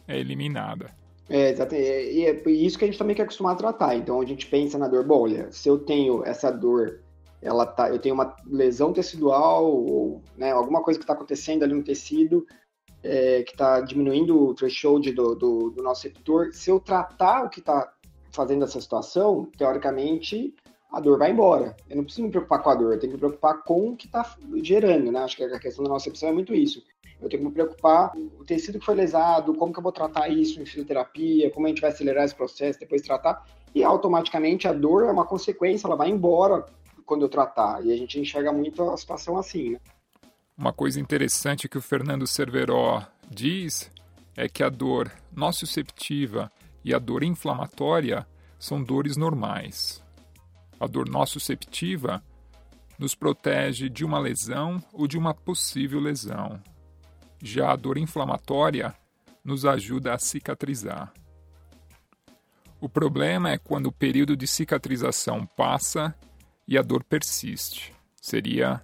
é 0.07 0.19
eliminada. 0.19 0.91
É, 1.29 1.51
exatamente. 1.51 1.87
E 1.87 2.27
é 2.27 2.51
isso 2.51 2.79
que 2.79 2.85
a 2.85 2.89
gente 2.89 2.99
também 2.99 3.17
quer 3.17 3.23
acostumar 3.23 3.55
a 3.55 3.59
tratar. 3.59 3.97
Então 3.97 4.21
a 4.21 4.25
gente 4.25 4.47
pensa 4.47 4.79
na 4.79 4.87
dor, 4.87 5.05
bom, 5.05 5.23
olha, 5.23 5.51
se 5.51 5.69
eu 5.69 5.79
tenho 5.79 6.25
essa 6.25 6.51
dor, 6.51 7.01
ela 7.43 7.67
tá, 7.67 7.89
eu 7.89 7.99
tenho 7.99 8.15
uma 8.15 8.37
lesão 8.47 8.93
tecidual 8.93 9.67
ou 9.67 10.23
né, 10.37 10.53
alguma 10.53 10.83
coisa 10.83 10.99
que 10.99 11.05
está 11.05 11.15
acontecendo 11.15 11.65
ali 11.65 11.75
no 11.75 11.83
tecido 11.83 12.47
é, 13.07 13.43
que 13.43 13.53
está 13.53 13.81
diminuindo 13.81 14.49
o 14.49 14.55
threshold 14.55 15.13
do, 15.13 15.35
do, 15.35 15.71
do 15.71 15.83
nosso 15.83 16.05
receptor, 16.05 16.53
se 16.53 16.71
eu 16.71 16.81
tratar 16.81 17.45
o 17.45 17.49
que 17.49 17.61
está 17.61 17.93
fazendo 18.33 18.65
essa 18.65 18.81
situação, 18.81 19.51
teoricamente 19.57 20.55
a 20.93 21.01
dor 21.01 21.19
vai 21.19 21.31
embora. 21.31 21.77
Eu 21.89 21.97
não 21.97 22.05
preciso 22.05 22.25
me 22.25 22.31
preocupar 22.31 22.63
com 22.63 22.71
a 22.71 22.75
dor, 22.75 22.93
eu 22.93 22.99
tenho 22.99 23.13
que 23.13 23.17
me 23.17 23.21
preocupar 23.21 23.63
com 23.63 23.91
o 23.91 23.97
que 23.97 24.07
está 24.07 24.37
gerando, 24.63 25.11
né? 25.11 25.21
Acho 25.21 25.37
que 25.37 25.45
a 25.45 25.59
questão 25.59 25.85
da 25.85 25.91
nossa 25.91 26.09
opção 26.09 26.29
é 26.29 26.33
muito 26.33 26.55
isso. 26.55 26.83
Eu 27.21 27.29
tenho 27.29 27.43
que 27.43 27.49
me 27.49 27.55
preocupar 27.55 28.13
o 28.39 28.45
tecido 28.45 28.79
que 28.79 28.85
foi 28.85 28.95
lesado, 28.95 29.55
como 29.55 29.73
que 29.73 29.79
eu 29.79 29.83
vou 29.83 29.93
tratar 29.93 30.29
isso 30.29 30.61
em 30.61 30.67
fisioterapia, 30.67 31.51
como 31.51 31.67
a 31.67 31.69
gente 31.71 31.81
vai 31.81 31.91
acelerar 31.91 32.25
esse 32.25 32.35
processo, 32.35 32.79
depois 32.79 33.03
tratar. 33.03 33.47
E 33.75 33.83
automaticamente 33.83 34.69
a 34.69 34.73
dor 34.73 35.05
é 35.05 35.11
uma 35.11 35.25
consequência, 35.25 35.87
ela 35.87 35.97
vai 35.97 36.11
embora 36.11 36.67
quando 37.05 37.25
eu 37.25 37.29
tratar. 37.29 37.85
E 37.85 37.93
a 37.93 37.97
gente 37.97 38.21
enxerga 38.21 38.53
muito 38.53 38.83
a 38.83 38.97
situação 38.97 39.39
assim, 39.39 39.71
né? 39.71 39.81
Uma 40.59 40.73
coisa 40.73 40.99
interessante 40.99 41.69
que 41.69 41.77
o 41.77 41.83
Fernando 41.83 42.27
Cerveró 42.27 43.03
diz 43.31 43.91
é 44.35 44.49
que 44.49 44.63
a 44.63 44.71
dor 44.71 45.11
nociceptiva 45.35 46.51
e 46.83 46.95
a 46.95 46.99
dor 46.99 47.23
inflamatória 47.23 48.27
são 48.59 48.83
dores 48.83 49.17
normais. 49.17 50.03
A 50.79 50.87
dor 50.87 51.09
nociceptiva 51.09 52.23
nos 52.99 53.15
protege 53.15 53.89
de 53.89 54.05
uma 54.05 54.19
lesão 54.19 54.83
ou 54.93 55.07
de 55.07 55.19
uma 55.19 55.35
possível 55.35 56.01
lesão. 56.01 56.63
Já 57.43 57.73
a 57.73 57.77
dor 57.77 57.99
inflamatória 57.99 58.95
nos 59.45 59.65
ajuda 59.65 60.15
a 60.15 60.19
cicatrizar. 60.19 61.13
O 62.81 62.89
problema 62.89 63.51
é 63.51 63.59
quando 63.59 63.87
o 63.87 63.93
período 63.93 64.37
de 64.37 64.47
cicatrização 64.47 65.47
passa 65.47 66.15
e 66.69 66.77
a 66.77 66.83
dor 66.83 67.05
persiste. 67.05 67.95
Seria 68.21 68.83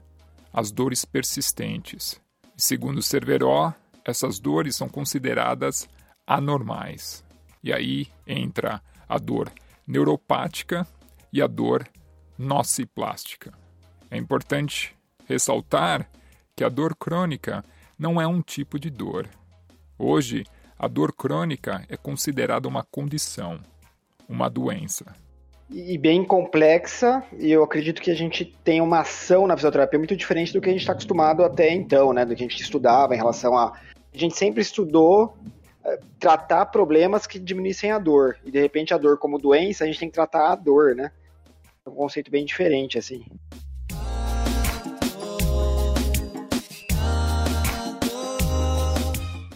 as 0.53 0.71
dores 0.71 1.05
persistentes. 1.05 2.21
Segundo 2.57 3.03
Cerveró, 3.03 3.75
essas 4.05 4.39
dores 4.39 4.77
são 4.77 4.89
consideradas 4.89 5.89
anormais. 6.27 7.25
E 7.63 7.73
aí 7.73 8.07
entra 8.27 8.83
a 9.09 9.19
dor 9.19 9.53
neuropática 9.87 10.87
e 11.33 11.41
a 11.41 11.47
dor 11.47 11.89
nociplástica. 12.39 13.53
É 14.11 14.17
importante 14.17 14.95
ressaltar 15.27 16.09
que 16.55 16.65
a 16.65 16.69
dor 16.69 16.95
crônica 16.95 17.65
não 17.99 18.21
é 18.21 18.27
um 18.27 18.43
tipo 18.43 18.79
de 18.79 18.91
dor. 18.91 19.29
Hoje, 19.99 20.45
a 20.79 20.89
dor 20.89 21.12
crônica 21.12 21.85
é 21.89 21.97
considerada 21.97 22.69
uma 22.69 22.85
condição, 22.85 23.61
uma 24.29 24.51
doença. 24.51 25.15
e 25.71 25.97
bem 25.97 26.23
complexa, 26.23 27.23
e 27.39 27.51
eu 27.51 27.62
acredito 27.62 28.03
que 28.03 28.11
a 28.11 28.15
gente 28.15 28.45
tem 28.62 28.83
uma 28.83 29.01
ação 29.01 29.47
na 29.47 29.57
fisioterapia 29.57 29.99
muito 29.99 30.15
diferente 30.15 30.53
do 30.53 30.61
que 30.61 30.69
a 30.69 30.73
gente 30.73 30.83
está 30.83 30.93
acostumado 30.93 31.43
até 31.43 31.73
então, 31.73 32.12
né? 32.12 32.27
Do 32.27 32.37
que 32.37 32.45
a 32.45 32.47
gente 32.47 32.61
estudava 32.61 33.15
em 33.15 33.17
relação 33.17 33.57
a. 33.57 33.73
A 34.15 34.19
gente 34.19 34.37
sempre 34.37 34.61
estudou 34.61 35.35
é, 35.83 35.99
tratar 36.19 36.67
problemas 36.67 37.27
que 37.27 37.39
diminuíssem 37.39 37.91
a 37.91 37.99
dor, 37.99 38.37
e 38.45 38.51
de 38.51 38.61
repente 38.61 38.93
a 38.93 38.99
dor 38.99 39.17
como 39.17 39.39
doença, 39.39 39.85
a 39.85 39.87
gente 39.87 39.99
tem 39.99 40.09
que 40.09 40.15
tratar 40.15 40.53
a 40.53 40.55
dor, 40.55 40.95
né? 40.95 41.11
É 41.85 41.91
um 41.91 41.95
conceito 41.95 42.31
bem 42.31 42.45
diferente, 42.45 42.97
assim. 42.97 43.25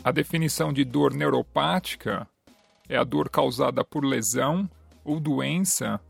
A 0.02 0.10
definição 0.10 0.72
de 0.72 0.84
dor 0.84 1.14
neuropática 1.14 2.28
é 2.88 2.96
a 2.96 3.04
dor 3.04 3.28
causada 3.28 3.84
por 3.84 4.04
lesão 4.04 4.68
ou 5.04 5.20
doença 5.20 6.00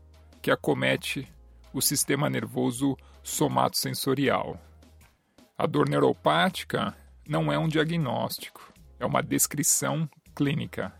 que 0.41 0.49
acomete 0.49 1.27
o 1.71 1.81
sistema 1.81 2.29
nervoso 2.29 2.97
somatosensorial. 3.21 4.59
A 5.55 5.67
dor 5.67 5.87
neuropática 5.87 6.95
não 7.27 7.51
é 7.51 7.59
um 7.59 7.67
diagnóstico, 7.67 8.73
é 8.99 9.05
uma 9.05 9.21
descrição 9.21 10.09
clínica. 10.35 10.93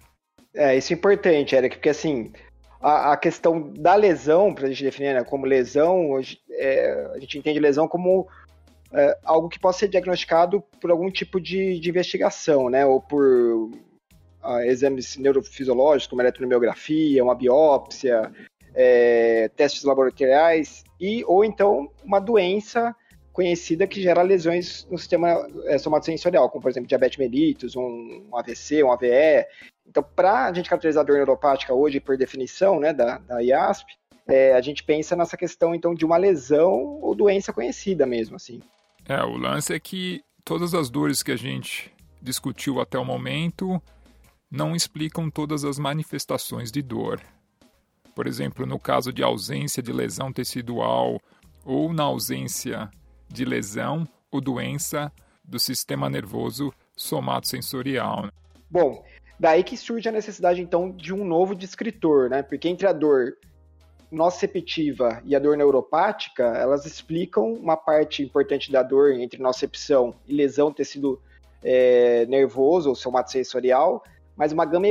É, 0.53 0.75
isso 0.75 0.93
é 0.93 0.95
importante, 0.95 1.55
Eric, 1.55 1.77
porque 1.77 1.89
assim, 1.89 2.31
a, 2.81 3.13
a 3.13 3.17
questão 3.17 3.71
da 3.73 3.95
lesão, 3.95 4.53
para 4.53 4.65
a 4.65 4.69
gente 4.69 4.83
definir 4.83 5.13
né, 5.13 5.23
como 5.23 5.45
lesão, 5.45 6.11
hoje, 6.11 6.39
é, 6.51 7.11
a 7.15 7.19
gente 7.19 7.37
entende 7.37 7.59
lesão 7.59 7.87
como 7.87 8.27
é, 8.91 9.17
algo 9.23 9.49
que 9.49 9.59
possa 9.59 9.79
ser 9.79 9.87
diagnosticado 9.87 10.61
por 10.79 10.91
algum 10.91 11.09
tipo 11.09 11.39
de, 11.39 11.79
de 11.79 11.89
investigação, 11.89 12.69
né, 12.69 12.85
ou 12.85 13.01
por 13.01 13.69
uh, 14.43 14.59
exames 14.65 15.17
neurofisiológicos, 15.17 16.07
como 16.07 16.21
eletromiografia, 16.21 17.23
uma 17.23 17.35
biópsia, 17.35 18.31
é, 18.73 19.49
testes 19.55 19.83
laboratoriais, 19.83 20.83
e 20.99 21.23
ou 21.25 21.43
então 21.43 21.89
uma 22.03 22.19
doença 22.19 22.95
conhecida 23.37 23.85
que 23.85 24.01
gera 24.01 24.23
lesões 24.23 24.87
no 24.89 24.97
sistema 24.97 25.47
é, 25.65 25.77
somatosensorial, 25.77 26.49
como 26.49 26.59
por 26.59 26.71
exemplo 26.71 26.87
diabetes 26.87 27.19
mellitus, 27.19 27.75
um, 27.75 28.25
um 28.31 28.35
AVC, 28.35 28.83
um 28.83 28.91
AVE. 28.91 29.45
Então, 29.87 30.03
para 30.15 30.45
a 30.45 30.53
gente 30.53 30.67
caracterizar 30.67 31.03
a 31.03 31.05
dor 31.05 31.17
neuropática 31.17 31.71
hoje, 31.71 31.99
por 31.99 32.17
definição 32.17 32.79
né, 32.79 32.91
da, 32.91 33.19
da 33.19 33.39
IASP, 33.39 33.93
é, 34.27 34.53
a 34.55 34.61
gente 34.61 34.83
pensa 34.83 35.15
nessa 35.15 35.37
questão 35.37 35.75
então 35.75 35.93
de 35.93 36.03
uma 36.03 36.17
lesão 36.17 36.99
ou 36.99 37.13
doença 37.13 37.53
conhecida 37.53 38.07
mesmo, 38.07 38.35
assim. 38.35 38.59
É, 39.07 39.23
o 39.23 39.37
lance 39.37 39.71
é 39.71 39.79
que 39.79 40.23
todas 40.43 40.73
as 40.73 40.89
dores 40.89 41.21
que 41.21 41.31
a 41.31 41.37
gente 41.37 41.93
discutiu 42.19 42.81
até 42.81 42.97
o 42.97 43.05
momento 43.05 43.79
não 44.49 44.75
explicam 44.75 45.29
todas 45.29 45.63
as 45.63 45.77
manifestações 45.77 46.71
de 46.71 46.81
dor. 46.81 47.21
Por 48.15 48.25
exemplo, 48.25 48.65
no 48.65 48.79
caso 48.79 49.13
de 49.13 49.21
ausência 49.21 49.83
de 49.83 49.93
lesão 49.93 50.33
tecidual 50.33 51.21
ou 51.63 51.93
na 51.93 52.01
ausência 52.01 52.89
de 53.29 53.45
lesão 53.45 54.07
ou 54.31 54.41
doença 54.41 55.11
do 55.43 55.59
sistema 55.59 56.09
nervoso 56.09 56.73
somatosensorial. 56.95 58.29
Bom, 58.69 59.03
daí 59.39 59.63
que 59.63 59.77
surge 59.77 60.09
a 60.09 60.11
necessidade 60.11 60.61
então 60.61 60.91
de 60.91 61.13
um 61.13 61.23
novo 61.23 61.55
descritor, 61.55 62.29
né? 62.29 62.43
Porque 62.43 62.67
entre 62.67 62.87
a 62.87 62.91
dor 62.91 63.37
nociceptiva 64.11 65.21
e 65.25 65.35
a 65.35 65.39
dor 65.39 65.57
neuropática, 65.57 66.43
elas 66.43 66.85
explicam 66.85 67.53
uma 67.53 67.75
parte 67.75 68.23
importante 68.23 68.71
da 68.71 68.81
dor 68.81 69.11
entre 69.13 69.41
nocicepção 69.41 70.13
e 70.25 70.33
lesão 70.33 70.71
tecido 70.71 71.21
é, 71.63 72.25
nervoso 72.27 72.89
ou 72.89 72.95
somatosensorial, 72.95 74.03
mas 74.35 74.51
uma 74.51 74.65
gama 74.65 74.87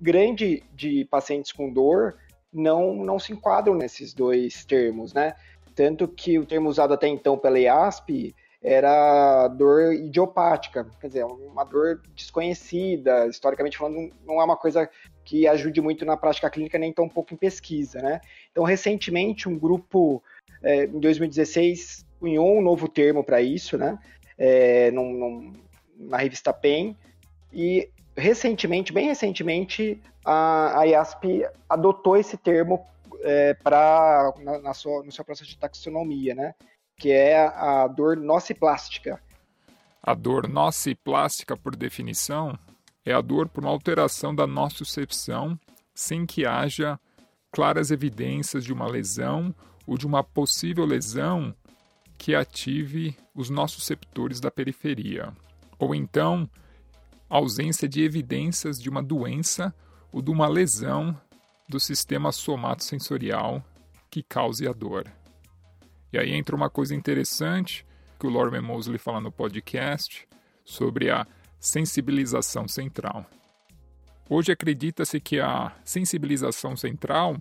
grande 0.00 0.62
de 0.74 1.04
pacientes 1.06 1.52
com 1.52 1.72
dor 1.72 2.16
não, 2.52 2.94
não 2.94 3.18
se 3.18 3.32
enquadram 3.32 3.74
nesses 3.74 4.14
dois 4.14 4.64
termos, 4.64 5.12
né? 5.12 5.34
Tanto 5.76 6.08
que 6.08 6.38
o 6.38 6.46
termo 6.46 6.70
usado 6.70 6.94
até 6.94 7.06
então 7.06 7.36
pela 7.36 7.60
IASP 7.60 8.34
era 8.62 9.46
dor 9.48 9.92
idiopática, 9.92 10.86
quer 10.98 11.06
dizer, 11.06 11.24
uma 11.24 11.62
dor 11.62 12.00
desconhecida, 12.14 13.26
historicamente 13.26 13.76
falando, 13.76 14.10
não 14.26 14.40
é 14.40 14.44
uma 14.44 14.56
coisa 14.56 14.88
que 15.22 15.46
ajude 15.46 15.80
muito 15.80 16.04
na 16.06 16.16
prática 16.16 16.48
clínica, 16.48 16.78
nem 16.78 16.92
tão 16.92 17.08
pouco 17.08 17.34
em 17.34 17.36
pesquisa, 17.36 18.00
né? 18.00 18.20
Então, 18.50 18.64
recentemente, 18.64 19.48
um 19.48 19.58
grupo, 19.58 20.22
é, 20.62 20.84
em 20.84 20.98
2016, 20.98 22.06
cunhou 22.18 22.56
um 22.56 22.62
novo 22.62 22.88
termo 22.88 23.22
para 23.22 23.42
isso, 23.42 23.76
né? 23.76 23.98
É, 24.38 24.90
num, 24.90 25.12
num, 25.12 25.52
na 25.96 26.16
revista 26.16 26.52
PEN, 26.52 26.96
e 27.52 27.90
recentemente, 28.16 28.92
bem 28.92 29.06
recentemente, 29.08 30.00
a, 30.24 30.80
a 30.80 30.84
IASP 30.84 31.46
adotou 31.68 32.16
esse 32.16 32.36
termo 32.36 32.84
é, 33.22 33.54
para 33.54 34.32
na, 34.42 34.58
na 34.58 34.74
sua, 34.74 35.02
no 35.02 35.12
seu 35.12 35.24
processo 35.24 35.50
de 35.50 35.58
taxonomia, 35.58 36.34
né? 36.34 36.54
Que 36.96 37.10
é 37.10 37.38
a 37.38 37.86
dor 37.86 38.16
nociplástica. 38.16 39.20
A 40.02 40.14
dor 40.14 40.48
nociplástica, 40.48 41.56
por 41.56 41.74
definição, 41.76 42.58
é 43.04 43.12
a 43.12 43.20
dor 43.20 43.48
por 43.48 43.64
uma 43.64 43.72
alteração 43.72 44.34
da 44.34 44.46
nocicepção 44.46 45.58
sem 45.94 46.26
que 46.26 46.46
haja 46.46 46.98
claras 47.50 47.90
evidências 47.90 48.64
de 48.64 48.72
uma 48.72 48.86
lesão 48.86 49.54
ou 49.86 49.96
de 49.96 50.06
uma 50.06 50.22
possível 50.22 50.84
lesão 50.84 51.54
que 52.18 52.34
ative 52.34 53.16
os 53.34 53.50
nociceptores 53.50 54.40
da 54.40 54.50
periferia. 54.50 55.32
Ou 55.78 55.94
então, 55.94 56.48
ausência 57.28 57.88
de 57.88 58.02
evidências 58.02 58.78
de 58.78 58.88
uma 58.88 59.02
doença 59.02 59.74
ou 60.12 60.22
de 60.22 60.30
uma 60.30 60.48
lesão 60.48 61.16
do 61.68 61.80
sistema 61.80 62.32
somatosensorial 62.32 63.64
que 64.10 64.22
cause 64.22 64.66
a 64.66 64.72
dor. 64.72 65.04
E 66.12 66.18
aí 66.18 66.32
entra 66.32 66.54
uma 66.54 66.70
coisa 66.70 66.94
interessante 66.94 67.84
que 68.18 68.26
o 68.26 68.30
Lorimer 68.30 68.62
Mosley 68.62 68.98
fala 68.98 69.20
no 69.20 69.32
podcast 69.32 70.26
sobre 70.64 71.10
a 71.10 71.26
sensibilização 71.60 72.66
central. 72.68 73.26
Hoje 74.28 74.52
acredita-se 74.52 75.20
que 75.20 75.40
a 75.40 75.72
sensibilização 75.84 76.76
central 76.76 77.36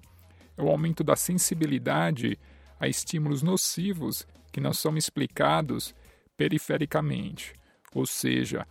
é 0.57 0.61
o 0.61 0.69
aumento 0.69 1.03
da 1.03 1.15
sensibilidade 1.15 2.37
a 2.79 2.87
estímulos 2.87 3.41
nocivos 3.41 4.27
que 4.51 4.61
não 4.61 4.73
são 4.73 4.97
explicados 4.97 5.95
perifericamente, 6.37 7.53
ou 7.93 8.05
seja, 8.05 8.67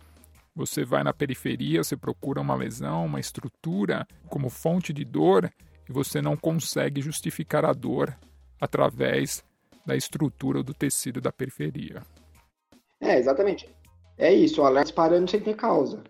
você 0.55 0.85
vai 0.85 1.03
na 1.03 1.13
periferia, 1.13 1.83
você 1.83 1.97
procura 1.97 2.39
uma 2.39 2.55
lesão, 2.55 3.05
uma 3.05 3.19
estrutura 3.19 4.07
como 4.29 4.49
fonte 4.49 4.93
de 4.93 5.03
dor 5.03 5.51
e 5.87 5.91
você 5.91 6.21
não 6.21 6.37
consegue 6.37 7.01
justificar 7.01 7.65
a 7.65 7.73
dor 7.73 8.17
através 8.59 9.43
da 9.85 9.95
estrutura 9.95 10.63
do 10.63 10.73
tecido 10.73 11.19
da 11.19 11.31
periferia. 11.31 12.01
É, 13.01 13.19
exatamente. 13.19 13.69
É 14.17 14.33
isso, 14.33 14.61
o 14.61 14.65
alarme 14.65 14.85
disparando 14.85 15.29
sem 15.29 15.41
ter 15.41 15.55
causa. 15.55 16.01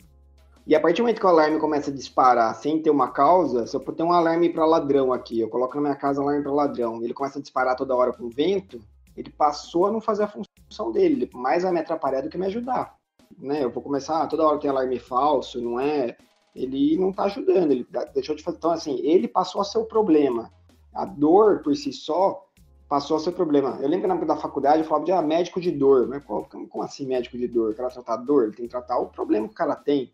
E 0.67 0.75
a 0.75 0.79
partir 0.79 0.97
do 0.97 1.03
momento 1.03 1.19
que 1.19 1.25
o 1.25 1.29
alarme 1.29 1.59
começa 1.59 1.89
a 1.89 1.93
disparar 1.93 2.53
sem 2.55 2.81
ter 2.81 2.91
uma 2.91 3.11
causa, 3.11 3.65
se 3.65 3.75
eu 3.75 3.81
ter 3.81 4.03
um 4.03 4.13
alarme 4.13 4.49
para 4.49 4.65
ladrão 4.65 5.11
aqui, 5.11 5.39
eu 5.39 5.49
coloco 5.49 5.75
na 5.75 5.81
minha 5.81 5.95
casa 5.95 6.21
um 6.21 6.23
alarme 6.23 6.43
para 6.43 6.51
ladrão, 6.51 7.03
ele 7.03 7.13
começa 7.13 7.39
a 7.39 7.41
disparar 7.41 7.75
toda 7.75 7.95
hora 7.95 8.13
com 8.13 8.29
vento, 8.29 8.79
ele 9.17 9.31
passou 9.31 9.87
a 9.87 9.91
não 9.91 9.99
fazer 9.99 10.23
a 10.23 10.27
função 10.27 10.91
dele, 10.91 11.23
ele 11.23 11.29
mais 11.33 11.63
vai 11.63 11.71
me 11.71 11.79
atrapalhar 11.79 12.21
do 12.21 12.29
que 12.29 12.37
me 12.37 12.45
ajudar 12.45 12.95
né? 13.37 13.63
Eu 13.63 13.71
vou 13.71 13.81
começar, 13.81 14.27
toda 14.27 14.45
hora 14.45 14.59
tem 14.59 14.69
alarme 14.69 14.99
falso, 14.99 15.61
não 15.61 15.79
é? 15.79 16.15
Ele 16.55 16.97
não 16.97 17.09
está 17.09 17.23
ajudando, 17.23 17.71
ele 17.71 17.87
deixou 18.13 18.35
de 18.35 18.43
fazer. 18.43 18.57
Então, 18.57 18.71
assim, 18.71 18.99
ele 18.99 19.27
passou 19.27 19.61
a 19.61 19.65
ser 19.65 19.77
o 19.77 19.85
problema. 19.85 20.51
A 20.93 21.05
dor 21.05 21.61
por 21.61 21.75
si 21.75 21.91
só 21.91 22.45
passou 22.87 23.17
a 23.17 23.19
ser 23.19 23.29
o 23.29 23.33
problema. 23.33 23.77
Eu 23.81 23.89
lembro 23.89 24.07
na 24.07 24.13
época 24.13 24.27
da 24.27 24.37
faculdade 24.37 24.79
eu 24.79 24.85
falava 24.85 25.05
de 25.05 25.11
ah, 25.11 25.21
médico 25.21 25.59
de 25.59 25.71
dor. 25.71 26.07
Mas 26.07 26.23
como 26.23 26.81
assim 26.81 27.05
médico 27.05 27.37
de 27.37 27.47
dor? 27.47 27.71
O 27.71 27.75
cara 27.75 27.89
tratar 27.89 28.17
dor? 28.17 28.45
Ele 28.45 28.55
tem 28.55 28.65
que 28.65 28.71
tratar 28.71 28.97
o 28.99 29.07
problema 29.07 29.47
que 29.47 29.53
o 29.53 29.57
cara 29.57 29.75
tem. 29.75 30.11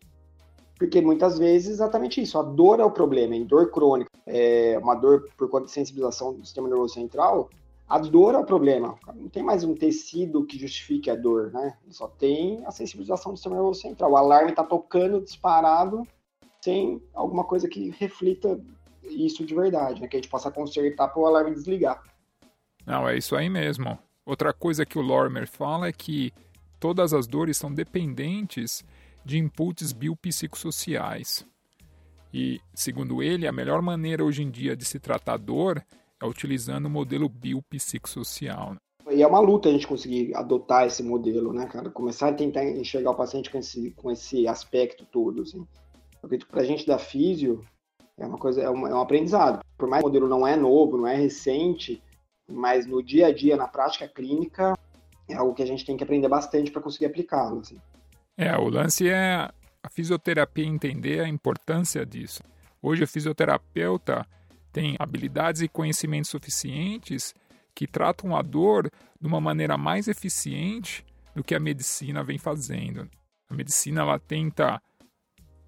Porque 0.82 1.00
muitas 1.00 1.38
vezes 1.38 1.70
exatamente 1.70 2.20
isso, 2.20 2.36
a 2.36 2.42
dor 2.42 2.80
é 2.80 2.84
o 2.84 2.90
problema, 2.90 3.36
em 3.36 3.44
dor 3.44 3.70
crônica, 3.70 4.10
é 4.26 4.76
uma 4.82 4.96
dor 4.96 5.28
por 5.36 5.48
conta 5.48 5.66
de 5.66 5.70
sensibilização 5.70 6.34
do 6.34 6.44
sistema 6.44 6.68
nervoso 6.68 6.94
central, 6.94 7.50
a 7.92 7.98
dor 7.98 8.34
é 8.34 8.38
o 8.38 8.44
problema. 8.46 8.98
Não 9.14 9.28
tem 9.28 9.42
mais 9.42 9.64
um 9.64 9.74
tecido 9.74 10.46
que 10.46 10.58
justifique 10.58 11.10
a 11.10 11.14
dor, 11.14 11.52
né? 11.52 11.76
Só 11.90 12.08
tem 12.08 12.64
a 12.64 12.70
sensibilização 12.70 13.32
do 13.32 13.36
sistema 13.36 13.56
nervoso 13.56 13.82
central. 13.82 14.12
O 14.12 14.16
alarme 14.16 14.48
está 14.48 14.64
tocando 14.64 15.20
disparado 15.20 16.02
sem 16.62 17.02
alguma 17.12 17.44
coisa 17.44 17.68
que 17.68 17.90
reflita 17.90 18.58
isso 19.02 19.44
de 19.44 19.54
verdade, 19.54 20.00
né? 20.00 20.08
Que 20.08 20.16
a 20.16 20.20
gente 20.20 20.30
possa 20.30 20.50
consertar 20.50 21.08
para 21.08 21.20
o 21.20 21.26
alarme 21.26 21.50
desligar. 21.50 22.02
Não, 22.86 23.06
é 23.06 23.18
isso 23.18 23.36
aí 23.36 23.50
mesmo. 23.50 23.98
Outra 24.24 24.54
coisa 24.54 24.86
que 24.86 24.98
o 24.98 25.02
Lorimer 25.02 25.46
fala 25.46 25.88
é 25.88 25.92
que 25.92 26.32
todas 26.80 27.12
as 27.12 27.26
dores 27.26 27.58
são 27.58 27.70
dependentes 27.70 28.82
de 29.22 29.36
inputs 29.36 29.92
biopsicossociais. 29.92 31.44
E, 32.32 32.58
segundo 32.72 33.22
ele, 33.22 33.46
a 33.46 33.52
melhor 33.52 33.82
maneira 33.82 34.24
hoje 34.24 34.42
em 34.42 34.50
dia 34.50 34.74
de 34.74 34.86
se 34.86 34.98
tratar 34.98 35.36
dor 35.36 35.84
utilizando 36.26 36.86
o 36.86 36.90
modelo 36.90 37.28
biopsicossocial. 37.28 38.72
Né? 38.72 38.76
E 39.10 39.22
é 39.22 39.26
uma 39.26 39.40
luta 39.40 39.68
a 39.68 39.72
gente 39.72 39.86
conseguir 39.86 40.34
adotar 40.34 40.86
esse 40.86 41.02
modelo, 41.02 41.52
né, 41.52 41.66
cara? 41.66 41.90
Começar 41.90 42.28
a 42.28 42.32
tentar 42.32 42.64
enxergar 42.64 43.10
o 43.10 43.16
paciente 43.16 43.50
com 43.50 43.58
esse, 43.58 43.90
com 43.92 44.10
esse 44.10 44.46
aspecto 44.46 45.04
todo, 45.04 45.42
assim. 45.42 45.58
Eu 45.58 46.26
acredito 46.26 46.46
que 46.46 46.52
pra 46.52 46.64
gente 46.64 46.86
da 46.86 46.98
físio, 46.98 47.60
É 48.16 48.26
uma 48.26 48.38
coisa, 48.38 48.62
é 48.62 48.70
um, 48.70 48.86
é 48.86 48.94
um 48.94 49.00
aprendizado. 49.00 49.64
Por 49.76 49.88
mais 49.88 50.02
que 50.02 50.06
o 50.06 50.08
modelo 50.08 50.28
não 50.28 50.46
é 50.46 50.54
novo, 50.54 50.98
não 50.98 51.06
é 51.06 51.16
recente, 51.16 52.00
mas 52.48 52.86
no 52.86 53.02
dia 53.02 53.26
a 53.26 53.34
dia, 53.34 53.56
na 53.56 53.66
prática 53.66 54.06
clínica, 54.06 54.78
é 55.28 55.34
algo 55.34 55.54
que 55.54 55.62
a 55.62 55.66
gente 55.66 55.84
tem 55.84 55.96
que 55.96 56.04
aprender 56.04 56.28
bastante 56.28 56.70
para 56.70 56.82
conseguir 56.82 57.06
aplicá-lo. 57.06 57.60
Assim. 57.60 57.78
É, 58.36 58.56
o 58.56 58.68
lance 58.68 59.08
é 59.08 59.50
a 59.82 59.90
fisioterapia 59.90 60.64
entender 60.64 61.20
a 61.20 61.28
importância 61.28 62.06
disso. 62.06 62.42
Hoje, 62.80 63.02
o 63.02 63.08
fisioterapeuta 63.08 64.26
tem 64.72 64.96
habilidades 64.98 65.60
e 65.60 65.68
conhecimentos 65.68 66.30
suficientes 66.30 67.34
que 67.74 67.86
tratam 67.86 68.36
a 68.36 68.42
dor 68.42 68.90
de 69.20 69.26
uma 69.26 69.40
maneira 69.40 69.76
mais 69.76 70.08
eficiente 70.08 71.04
do 71.34 71.44
que 71.44 71.54
a 71.54 71.60
medicina 71.60 72.22
vem 72.22 72.38
fazendo. 72.38 73.08
A 73.48 73.54
medicina 73.54 74.02
ela 74.02 74.18
tenta, 74.18 74.80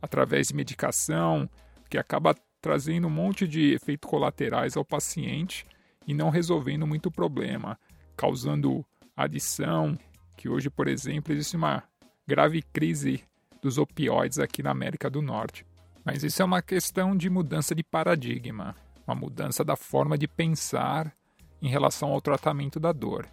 através 0.01 0.49
de 0.49 0.55
medicação, 0.55 1.49
que 1.89 1.99
acaba 1.99 2.35
trazendo 2.61 3.07
um 3.07 3.11
monte 3.11 3.47
de 3.47 3.75
efeitos 3.75 4.09
colaterais 4.09 4.77
ao 4.77 4.85
paciente 4.85 5.67
e 6.07 6.15
não 6.15 6.31
resolvendo 6.31 6.87
muito 6.87 7.11
problema, 7.11 7.79
causando 8.17 8.85
adição, 9.17 9.99
que 10.37 10.49
hoje, 10.49 10.69
por 10.71 10.89
exemplo, 10.89 11.33
existe 11.33 11.57
uma 11.57 11.83
grave 12.27 12.63
crise 12.63 13.23
dos 13.63 13.79
opioides 13.79 14.39
aqui 14.39 14.63
na 14.63 14.71
América 14.71 15.09
do 15.09 15.23
Norte. 15.23 15.67
Mas 16.05 16.23
isso 16.23 16.43
é 16.43 16.45
uma 16.45 16.61
questão 16.61 17.17
de 17.17 17.31
mudança 17.31 17.75
de 17.75 17.83
paradigma, 17.83 18.77
uma 19.07 19.15
mudança 19.15 19.65
da 19.65 19.77
forma 19.77 20.17
de 20.17 20.27
pensar 20.27 21.15
em 21.61 21.69
relação 21.69 22.13
ao 22.13 22.21
tratamento 22.21 22.79
da 22.79 22.93
dor. 22.93 23.27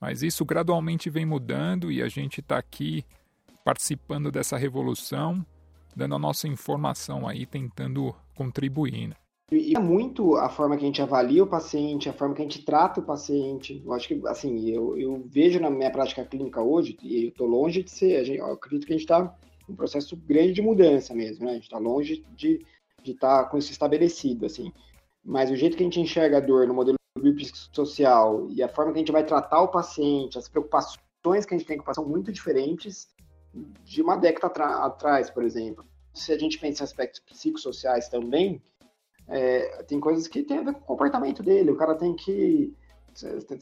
Mas 0.00 0.22
isso 0.22 0.44
gradualmente 0.44 1.10
vem 1.10 1.26
mudando 1.26 1.92
e 1.92 2.02
a 2.02 2.08
gente 2.08 2.40
está 2.40 2.58
aqui 2.58 3.04
participando 3.64 4.30
dessa 4.30 4.56
revolução, 4.56 5.44
dando 5.94 6.14
a 6.14 6.18
nossa 6.18 6.48
informação 6.48 7.28
aí, 7.28 7.44
tentando 7.44 8.14
contribuir. 8.34 9.08
Né? 9.08 9.14
E 9.52 9.76
é 9.76 9.80
muito 9.80 10.36
a 10.36 10.48
forma 10.48 10.76
que 10.76 10.84
a 10.84 10.86
gente 10.86 11.02
avalia 11.02 11.42
o 11.42 11.46
paciente, 11.46 12.08
a 12.08 12.12
forma 12.12 12.34
que 12.34 12.40
a 12.40 12.44
gente 12.44 12.64
trata 12.64 13.00
o 13.00 13.04
paciente. 13.04 13.82
Eu 13.84 13.92
acho 13.92 14.08
que, 14.08 14.20
assim, 14.26 14.70
eu, 14.70 14.96
eu 14.96 15.22
vejo 15.26 15.60
na 15.60 15.68
minha 15.68 15.90
prática 15.90 16.24
clínica 16.24 16.62
hoje, 16.62 16.96
e 17.02 17.24
eu 17.24 17.28
estou 17.30 17.46
longe 17.46 17.82
de 17.82 17.90
ser, 17.90 18.24
gente, 18.24 18.38
eu 18.38 18.52
acredito 18.52 18.86
que 18.86 18.92
a 18.92 18.96
gente 18.96 19.04
está 19.04 19.34
um 19.68 19.74
processo 19.74 20.16
grande 20.16 20.54
de 20.54 20.62
mudança 20.62 21.14
mesmo, 21.14 21.44
né? 21.44 21.52
A 21.52 21.54
gente 21.54 21.64
está 21.64 21.78
longe 21.78 22.24
de 22.34 22.64
estar 23.06 23.44
tá 23.44 23.48
com 23.48 23.58
isso 23.58 23.70
estabelecido, 23.70 24.46
assim. 24.46 24.72
Mas 25.24 25.50
o 25.50 25.56
jeito 25.56 25.76
que 25.76 25.82
a 25.82 25.86
gente 25.86 26.00
enxerga 26.00 26.38
a 26.38 26.40
dor 26.40 26.66
no 26.66 26.74
modelo 26.74 26.98
social 27.72 28.46
e 28.50 28.62
a 28.62 28.68
forma 28.68 28.92
que 28.92 28.98
a 28.98 29.00
gente 29.00 29.12
vai 29.12 29.24
tratar 29.24 29.60
o 29.62 29.68
paciente, 29.68 30.38
as 30.38 30.48
preocupações 30.48 31.44
que 31.44 31.54
a 31.54 31.58
gente 31.58 31.66
tem 31.66 31.76
com 31.76 31.82
o 31.82 31.86
paciente 31.86 32.04
são 32.04 32.12
muito 32.12 32.32
diferentes 32.32 33.08
de 33.84 34.00
uma 34.00 34.16
década 34.16 34.64
atrás, 34.84 35.30
por 35.30 35.42
exemplo. 35.42 35.84
Se 36.14 36.32
a 36.32 36.38
gente 36.38 36.58
pensa 36.58 36.82
em 36.82 36.84
aspectos 36.84 37.20
psicossociais 37.20 38.08
também, 38.08 38.62
é, 39.28 39.82
tem 39.84 40.00
coisas 40.00 40.26
que 40.26 40.42
tem 40.42 40.58
a 40.58 40.62
ver 40.62 40.74
com 40.74 40.80
o 40.80 40.84
comportamento 40.84 41.42
dele. 41.42 41.70
O 41.70 41.76
cara 41.76 41.94
tem 41.94 42.14
que. 42.14 42.74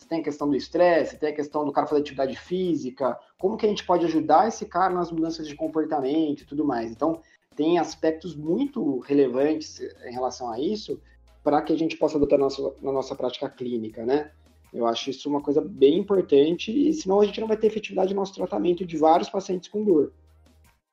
Tem 0.08 0.20
a 0.20 0.22
questão 0.22 0.48
do 0.48 0.56
estresse, 0.56 1.18
tem 1.18 1.30
a 1.30 1.34
questão 1.34 1.64
do 1.64 1.72
cara 1.72 1.86
fazer 1.86 2.02
atividade 2.02 2.36
física. 2.36 3.18
Como 3.38 3.56
que 3.56 3.64
a 3.64 3.68
gente 3.68 3.84
pode 3.84 4.04
ajudar 4.04 4.46
esse 4.46 4.66
cara 4.66 4.92
nas 4.92 5.10
mudanças 5.10 5.48
de 5.48 5.56
comportamento 5.56 6.42
e 6.42 6.46
tudo 6.46 6.64
mais? 6.64 6.90
Então, 6.90 7.20
tem 7.58 7.76
aspectos 7.76 8.36
muito 8.36 9.00
relevantes 9.00 9.80
em 10.06 10.12
relação 10.12 10.48
a 10.48 10.60
isso 10.60 11.02
para 11.42 11.60
que 11.60 11.72
a 11.72 11.76
gente 11.76 11.96
possa 11.96 12.16
adotar 12.16 12.38
na 12.38 12.44
nossa, 12.44 12.74
na 12.80 12.92
nossa 12.92 13.16
prática 13.16 13.50
clínica, 13.50 14.06
né? 14.06 14.30
Eu 14.72 14.86
acho 14.86 15.10
isso 15.10 15.28
uma 15.28 15.40
coisa 15.40 15.60
bem 15.60 15.98
importante 15.98 16.70
e 16.70 16.92
senão 16.92 17.20
a 17.20 17.24
gente 17.24 17.40
não 17.40 17.48
vai 17.48 17.56
ter 17.56 17.66
efetividade 17.66 18.14
no 18.14 18.20
nosso 18.20 18.34
tratamento 18.34 18.86
de 18.86 18.96
vários 18.96 19.28
pacientes 19.28 19.68
com 19.68 19.82
dor. 19.82 20.12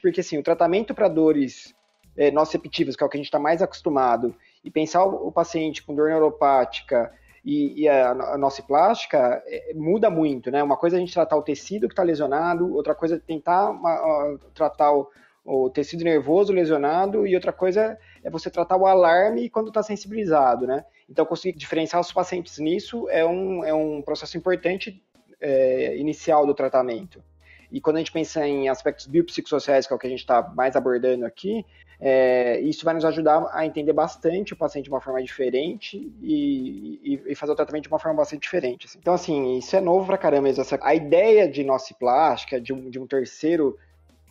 Porque 0.02 0.22
assim, 0.22 0.40
o 0.40 0.44
tratamento 0.44 0.96
para 0.96 1.08
dores 1.08 1.76
é, 2.18 2.32
nociceptivas, 2.32 2.96
que 2.96 3.04
é 3.04 3.06
o 3.06 3.10
que 3.10 3.18
a 3.18 3.20
gente 3.20 3.28
está 3.28 3.38
mais 3.38 3.62
acostumado, 3.62 4.36
e 4.64 4.72
pensar 4.72 5.06
o, 5.06 5.28
o, 5.28 5.32
paciente 5.32 5.84
com 5.84 5.94
dor 5.94 6.10
neuropática 6.10 7.14
e, 7.44 7.84
e 7.84 7.88
a, 7.88 8.10
a 8.10 8.38
nociplástica 8.40 9.44
é, 9.46 9.72
muda 9.76 10.10
muito, 10.10 10.50
né? 10.50 10.64
Uma 10.64 10.78
coisa 10.78 10.96
é 10.96 10.98
a 10.98 11.00
gente 11.00 11.14
tratar 11.14 11.38
o 11.38 11.44
tecido 11.44 11.88
que 11.88 11.94
está 11.94 12.02
lesionado, 12.02 12.74
outra 12.74 12.96
coisa 12.96 13.18
é 13.18 13.20
tentar 13.20 13.70
uma, 13.70 14.40
tratar 14.56 14.94
o, 14.94 15.12
o 15.46 15.70
tecido 15.70 16.04
nervoso 16.04 16.52
lesionado 16.52 17.28
e 17.28 17.36
outra 17.36 17.54
coisa 17.54 17.98
é 18.24 18.30
você 18.32 18.50
tratar 18.50 18.78
o 18.78 18.88
alarme 18.88 19.48
quando 19.48 19.68
está 19.68 19.84
sensibilizado, 19.84 20.66
né? 20.66 20.84
Então, 21.08 21.24
conseguir 21.24 21.56
diferenciar 21.56 22.02
os 22.02 22.12
pacientes 22.12 22.58
nisso 22.58 23.08
é 23.10 23.24
um, 23.24 23.64
é 23.64 23.74
um 23.74 24.02
processo 24.02 24.36
importante 24.36 25.04
é, 25.40 25.96
inicial 25.98 26.48
do 26.48 26.56
tratamento. 26.56 27.24
E 27.72 27.80
quando 27.80 27.98
a 27.98 28.00
gente 28.00 28.12
pensa 28.12 28.48
em 28.48 28.70
aspectos 28.70 29.06
biopsicossociais, 29.06 29.86
que 29.86 29.94
é 29.94 29.96
o 29.96 30.00
que 30.00 30.08
a 30.08 30.10
gente 30.10 30.20
está 30.20 30.42
mais 30.42 30.76
abordando 30.76 31.26
aqui, 31.26 31.64
é, 32.00 32.60
isso 32.62 32.84
vai 32.84 32.94
nos 32.94 33.06
ajudar 33.06 33.50
a 33.54 33.66
entender 33.66 33.94
bastante 33.94 34.54
o 34.54 34.56
paciente 34.56 34.86
de 34.86 34.90
uma 34.90 35.02
forma 35.02 35.22
diferente 35.22 36.12
e, 36.22 37.00
e, 37.04 37.32
e 37.32 37.36
fazer 37.36 37.52
o 37.52 37.56
tratamento 37.56 37.84
de 37.84 37.90
uma 37.90 38.00
forma 38.00 38.18
bastante 38.18 38.42
diferente. 38.42 38.88
Assim. 38.88 38.98
Então, 39.00 39.14
assim, 39.14 39.58
isso 39.58 39.76
é 39.76 39.82
novo 39.82 40.06
pra 40.06 40.18
caramba. 40.18 40.50
Essa, 40.50 40.80
a 40.82 40.96
ideia 40.96 41.48
de 41.48 41.64
nociplástica, 41.64 42.60
de 42.60 42.74
um, 42.74 42.90
de 42.90 43.00
um 43.00 43.06
terceiro 43.06 43.78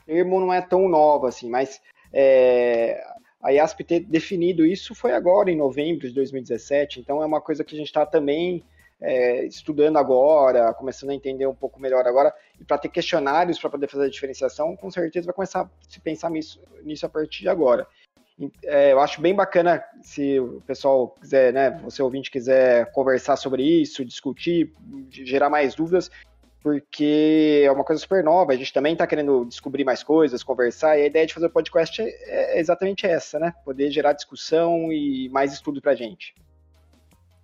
termo, 0.07 0.40
não 0.40 0.53
é 0.53 0.61
tão 0.61 0.88
nova, 0.88 1.29
assim, 1.29 1.49
mas 1.49 1.81
é, 2.12 3.03
a 3.43 3.51
IASP 3.53 3.85
ter 3.85 4.01
definido 4.01 4.64
isso 4.64 4.95
foi 4.95 5.12
agora, 5.12 5.51
em 5.51 5.57
novembro 5.57 6.09
de 6.09 6.14
2017, 6.14 7.01
então 7.01 7.23
é 7.23 7.27
uma 7.27 7.40
coisa 7.40 7.64
que 7.64 7.75
a 7.75 7.79
gente 7.79 7.88
está 7.88 8.07
também 8.07 8.64
é, 9.01 9.45
estudando 9.45 9.99
agora, 9.99 10.73
começando 10.73 11.11
a 11.11 11.14
entender 11.14 11.47
um 11.47 11.55
pouco 11.55 11.81
melhor 11.81 12.07
agora, 12.07 12.33
e 12.61 12.64
para 12.64 12.79
ter 12.79 12.88
questionários 12.88 13.59
para 13.59 13.71
poder 13.71 13.88
fazer 13.88 14.05
a 14.05 14.11
diferenciação, 14.11 14.77
com 14.77 14.90
certeza 14.90 15.27
vai 15.27 15.35
começar 15.35 15.62
a 15.62 15.71
se 15.88 16.01
pensar 16.01 16.31
nisso, 16.31 16.61
nisso 16.83 17.05
a 17.05 17.09
partir 17.09 17.43
de 17.43 17.49
agora. 17.49 17.87
É, 18.64 18.93
eu 18.93 19.01
acho 19.01 19.21
bem 19.21 19.35
bacana 19.35 19.85
se 20.03 20.40
o 20.40 20.61
pessoal 20.67 21.09
quiser, 21.21 21.53
né, 21.53 21.71
você 21.85 22.03
ouvinte 22.03 22.31
quiser 22.31 22.90
conversar 22.93 23.37
sobre 23.37 23.62
isso, 23.62 24.05
discutir, 24.05 24.73
gerar 25.11 25.49
mais 25.49 25.75
dúvidas, 25.75 26.11
porque 26.64 27.61
é 27.62 27.70
uma 27.70 27.85
coisa 27.85 28.00
super 28.00 28.24
nova, 28.24 28.55
a 28.55 28.57
gente 28.57 28.72
também 28.72 28.94
está 28.94 29.07
querendo 29.07 29.44
descobrir 29.44 29.85
mais 29.85 30.03
coisas, 30.03 30.42
conversar, 30.42 30.98
e 30.98 31.03
a 31.03 31.07
ideia 31.07 31.27
de 31.27 31.35
fazer 31.35 31.44
o 31.44 31.50
podcast 31.50 32.00
é 32.00 32.59
exatamente 32.59 33.07
essa, 33.07 33.38
né? 33.38 33.53
Poder 33.66 33.90
gerar 33.90 34.14
discussão 34.14 34.90
e 34.90 35.29
mais 35.29 35.53
estudo 35.53 35.83
para 35.83 35.92
a 35.92 35.94
gente. 35.94 36.35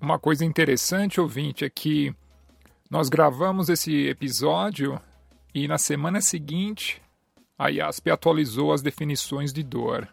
Uma 0.01 0.19
coisa 0.19 0.43
interessante, 0.43 1.21
ouvinte, 1.21 1.67
é 1.67 1.69
que 1.69 2.15
nós 2.91 3.11
gravamos 3.11 3.69
esse 3.69 4.09
episódio 4.09 4.99
e 5.55 5.69
na 5.69 5.77
semana 5.77 6.23
seguinte 6.23 7.03
a 7.59 7.69
IASP 7.69 8.11
atualizou 8.11 8.73
as 8.73 8.81
definições 8.81 9.53
de 9.53 9.63
dor. 9.63 10.09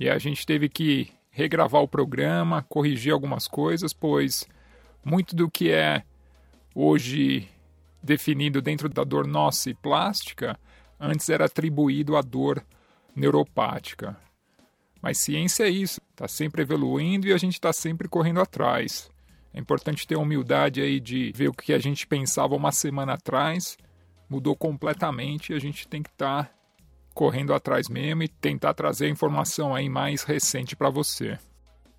E 0.00 0.10
a 0.10 0.18
gente 0.18 0.44
teve 0.44 0.68
que 0.68 1.12
regravar 1.30 1.80
o 1.80 1.86
programa, 1.86 2.66
corrigir 2.68 3.12
algumas 3.12 3.46
coisas, 3.46 3.92
pois 3.92 4.48
muito 5.04 5.36
do 5.36 5.48
que 5.48 5.70
é 5.70 6.02
hoje 6.74 7.48
definido 8.02 8.60
dentro 8.60 8.88
da 8.88 9.04
dor 9.04 9.26
plástica 9.80 10.58
antes 10.98 11.28
era 11.28 11.46
atribuído 11.46 12.16
à 12.16 12.22
dor 12.22 12.64
neuropática. 13.14 14.16
Mas 15.00 15.18
ciência 15.18 15.64
é 15.64 15.68
isso, 15.68 16.00
está 16.10 16.28
sempre 16.28 16.62
evoluindo 16.62 17.26
e 17.26 17.32
a 17.32 17.38
gente 17.38 17.54
está 17.54 17.72
sempre 17.72 18.08
correndo 18.08 18.40
atrás. 18.40 19.10
É 19.52 19.58
importante 19.58 20.06
ter 20.06 20.14
a 20.14 20.20
humildade 20.20 20.80
aí 20.80 21.00
de 21.00 21.32
ver 21.34 21.48
o 21.48 21.52
que 21.52 21.72
a 21.72 21.78
gente 21.78 22.06
pensava 22.06 22.54
uma 22.54 22.72
semana 22.72 23.14
atrás, 23.14 23.76
mudou 24.28 24.56
completamente 24.56 25.52
e 25.52 25.56
a 25.56 25.58
gente 25.58 25.86
tem 25.86 26.02
que 26.02 26.08
estar 26.08 26.44
tá 26.44 26.50
correndo 27.12 27.52
atrás 27.52 27.88
mesmo 27.88 28.22
e 28.22 28.28
tentar 28.28 28.72
trazer 28.72 29.06
a 29.06 29.10
informação 29.10 29.74
aí 29.74 29.88
mais 29.88 30.22
recente 30.22 30.74
para 30.74 30.88
você. 30.88 31.38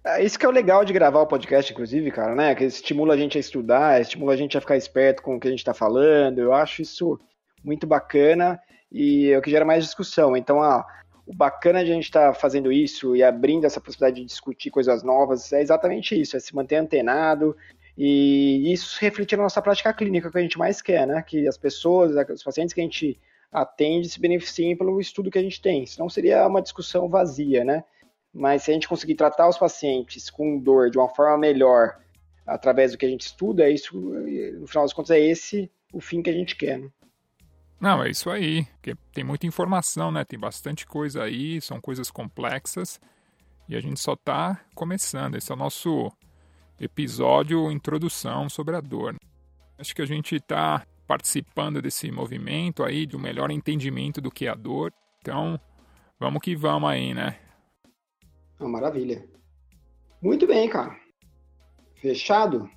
É, 0.06 0.22
isso 0.24 0.38
que 0.38 0.46
é 0.46 0.50
o 0.50 0.52
legal 0.52 0.84
de 0.84 0.92
gravar 0.92 1.22
o 1.22 1.28
podcast, 1.28 1.72
inclusive, 1.72 2.12
cara, 2.12 2.36
né? 2.36 2.54
Que 2.54 2.66
estimula 2.66 3.14
a 3.14 3.18
gente 3.18 3.38
a 3.38 3.42
estudar, 3.42 4.02
estimula 4.02 4.34
a 4.34 4.36
gente 4.36 4.58
a 4.58 4.62
ficar 4.62 4.76
esperto 4.76 5.22
com 5.22 5.36
o 5.36 5.40
que 5.40 5.48
a 5.48 5.52
gente 5.52 5.60
está 5.60 5.74
falando. 5.74 6.40
Eu 6.40 6.54
acho 6.54 6.82
isso 6.82 7.20
muito 7.64 7.88
bacana 7.88 8.60
e 8.92 9.32
é 9.32 9.38
o 9.38 9.42
que 9.42 9.50
gera 9.50 9.64
mais 9.64 9.86
discussão. 9.86 10.36
Então, 10.36 10.62
ah, 10.62 10.86
o 11.26 11.34
bacana 11.34 11.86
de 11.86 11.92
a 11.92 11.94
gente 11.94 12.04
estar 12.04 12.28
tá 12.28 12.34
fazendo 12.34 12.72
isso 12.72 13.16
e 13.16 13.24
abrindo 13.24 13.66
essa 13.66 13.80
possibilidade 13.80 14.22
de 14.22 14.28
discutir 14.28 14.70
coisas 14.70 15.04
novas 15.04 15.54
é 15.54 15.62
exatamente 15.62 16.20
isso, 16.20 16.36
é 16.36 16.40
se 16.40 16.54
manter 16.54 16.76
antenado 16.76 17.56
e 17.98 18.74
isso 18.74 18.98
refletir 19.00 19.38
na 19.38 19.44
nossa 19.44 19.62
prática 19.62 19.94
clínica 19.94 20.30
que 20.30 20.38
a 20.38 20.42
gente 20.42 20.58
mais 20.58 20.82
quer, 20.82 21.08
né? 21.08 21.22
Que 21.22 21.48
as 21.48 21.58
pessoas, 21.58 22.14
os 22.30 22.44
pacientes 22.44 22.74
que 22.74 22.82
a 22.82 22.84
gente 22.84 23.18
atende 23.50 24.10
se 24.10 24.20
beneficiem 24.20 24.76
pelo 24.76 25.00
estudo 25.00 25.32
que 25.32 25.38
a 25.40 25.44
gente 25.44 25.62
tem. 25.62 25.86
Senão 25.86 26.10
seria 26.10 26.46
uma 26.46 26.62
discussão 26.62 27.08
vazia, 27.08 27.64
né? 27.64 27.86
Mas 28.34 28.64
se 28.64 28.72
a 28.72 28.74
gente 28.74 28.88
conseguir 28.88 29.16
tratar 29.16 29.48
os 29.48 29.58
pacientes 29.58 30.30
com 30.30 30.58
dor 30.58 30.90
de 30.90 30.98
uma 30.98 31.10
forma 31.10 31.38
melhor 31.38 32.00
através 32.46 32.92
do 32.92 32.98
que 32.98 33.06
a 33.06 33.10
gente 33.10 33.28
estuda, 33.28 33.70
isso, 33.70 33.98
no 33.98 34.68
final 34.68 34.84
das 34.84 34.94
contas, 34.94 35.12
é 35.12 35.20
esse 35.20 35.72
o 35.94 36.02
fim 36.02 36.22
que 36.22 36.30
a 36.30 36.34
gente 36.34 36.56
quer. 36.56 36.80
Né? 36.80 36.90
Não, 37.80 38.04
é 38.04 38.10
isso 38.10 38.30
aí. 38.30 38.68
Tem 39.14 39.24
muita 39.24 39.46
informação, 39.46 40.12
né? 40.12 40.26
Tem 40.26 40.40
bastante 40.40 40.86
coisa 40.86 41.24
aí, 41.24 41.62
são 41.62 41.80
coisas 41.80 42.10
complexas 42.10 43.00
e 43.70 43.76
a 43.76 43.80
gente 43.80 44.00
só 44.00 44.14
está 44.14 44.60
começando. 44.74 45.36
Esse 45.36 45.52
é 45.52 45.56
o 45.56 45.58
nosso 45.58 46.12
episódio 46.80 47.72
introdução 47.72 48.50
sobre 48.50 48.76
a 48.76 48.82
dor. 48.82 49.16
Acho 49.78 49.94
que 49.96 50.02
a 50.02 50.08
gente 50.08 50.36
está 50.36 50.86
participando 51.06 51.82
desse 51.82 52.10
movimento 52.10 52.84
aí, 52.84 53.06
do 53.06 53.20
melhor 53.20 53.52
entendimento 53.52 54.20
do 54.20 54.32
que 54.32 54.48
é 54.48 54.50
a 54.50 54.56
dor. 54.56 54.92
Então, 55.20 55.60
vamos 56.20 56.42
que 56.42 56.56
vamos 56.56 56.90
aí, 56.90 57.14
né? 57.14 57.38
Ah, 58.60 58.68
maravilha. 58.68 59.28
Muito 60.22 60.48
bem, 60.48 60.70
cara. 60.70 60.98
Fechado? 61.96 62.70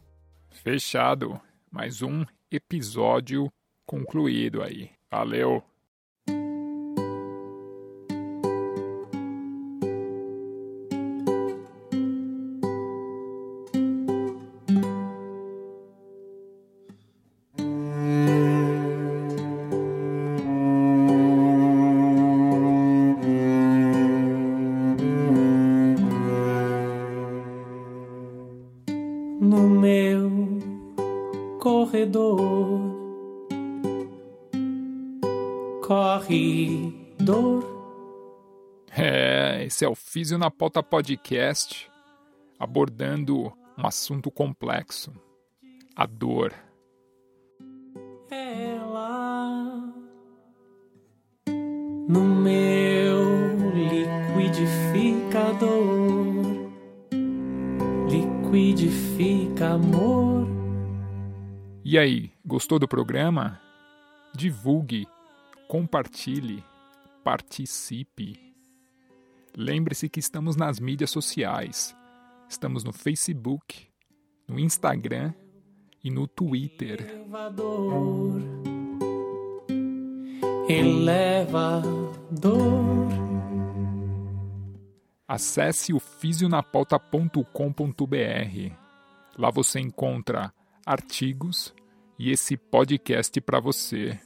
Fechado. 0.51 1.41
Mais 1.71 2.03
um 2.03 2.25
episódio 2.51 3.53
concluído 3.85 4.63
aí. 4.63 4.91
Valeu! 5.11 5.63
No 29.41 29.69
meu 29.69 30.31
corredor. 31.61 32.81
Corredor. 35.83 37.65
É, 38.97 39.65
esse 39.65 39.85
é 39.85 39.89
o 39.89 39.95
Físio 39.95 40.39
na 40.39 40.51
Pauta 40.51 40.83
Podcast, 40.83 41.91
abordando 42.59 43.53
um 43.79 43.87
assunto 43.87 44.31
complexo: 44.31 45.13
a 45.95 46.07
dor. 46.07 46.53
Ela 48.31 49.93
no 52.09 52.21
meu 52.21 52.66
liquidifica 58.77 59.71
amor. 59.71 60.47
E 61.83 61.99
aí, 61.99 62.31
gostou 62.45 62.79
do 62.79 62.87
programa? 62.87 63.59
Divulgue, 64.35 65.07
compartilhe, 65.67 66.63
participe. 67.25 68.39
Lembre-se 69.57 70.11
que 70.11 70.21
estamos 70.21 70.57
nas 70.57 70.79
mídias 70.79 71.11
sociais. 71.11 71.97
Estamos 72.49 72.85
no 72.85 72.93
Facebook, 72.93 73.89
no 74.47 74.59
Instagram 74.59 75.33
e 76.05 76.11
no 76.11 76.29
Twitter. 76.29 77.01
Elevador, 77.01 78.43
elevador. 80.69 81.97
Acesse 85.29 85.93
o 85.93 85.99
fisionapauta.com.br. 85.99 88.73
Lá 89.37 89.51
você 89.51 89.81
encontra 89.81 90.53
artigos 90.85 91.75
e 92.19 92.31
esse 92.31 92.57
podcast 92.57 93.41
para 93.41 93.59
você. 93.59 94.21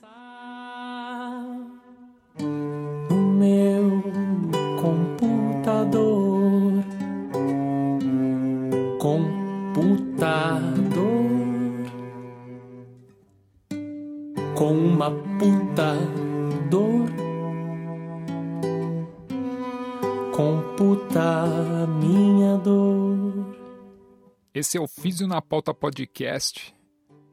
Esse 24.70 24.78
é 24.78 24.80
o 24.80 24.86
Físio 24.86 25.26
na 25.26 25.42
Pauta 25.42 25.74
Podcast 25.74 26.72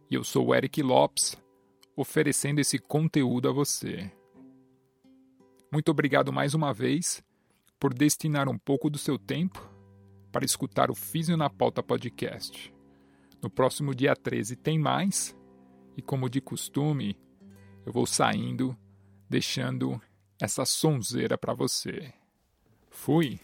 e 0.10 0.16
eu 0.16 0.24
sou 0.24 0.48
o 0.48 0.56
Eric 0.56 0.82
Lopes, 0.82 1.38
oferecendo 1.96 2.58
esse 2.58 2.80
conteúdo 2.80 3.48
a 3.48 3.52
você. 3.52 4.12
Muito 5.72 5.92
obrigado 5.92 6.34
mais 6.34 6.56
uma 6.56 6.74
vez 6.74 7.24
por 7.80 7.94
destinar 7.94 8.50
um 8.50 8.58
pouco 8.58 8.90
do 8.90 8.98
seu 8.98 9.20
tempo 9.20 9.62
para 10.32 10.46
escutar 10.46 10.90
o 10.90 10.96
Físio 10.96 11.38
na 11.38 11.48
Pauta 11.48 11.84
Podcast. 11.84 12.74
No 13.40 13.52
próximo 13.52 13.94
dia 13.94 14.16
13 14.16 14.56
tem 14.56 14.80
mais, 14.80 15.38
e 15.96 16.02
como 16.02 16.32
de 16.32 16.42
costume, 16.42 17.20
eu 17.86 17.94
vou 17.94 18.08
saindo 18.08 18.76
deixando 19.30 20.02
essa 20.42 20.66
sonzeira 20.66 21.38
para 21.38 21.54
você. 21.54 22.12
Fui! 22.90 23.40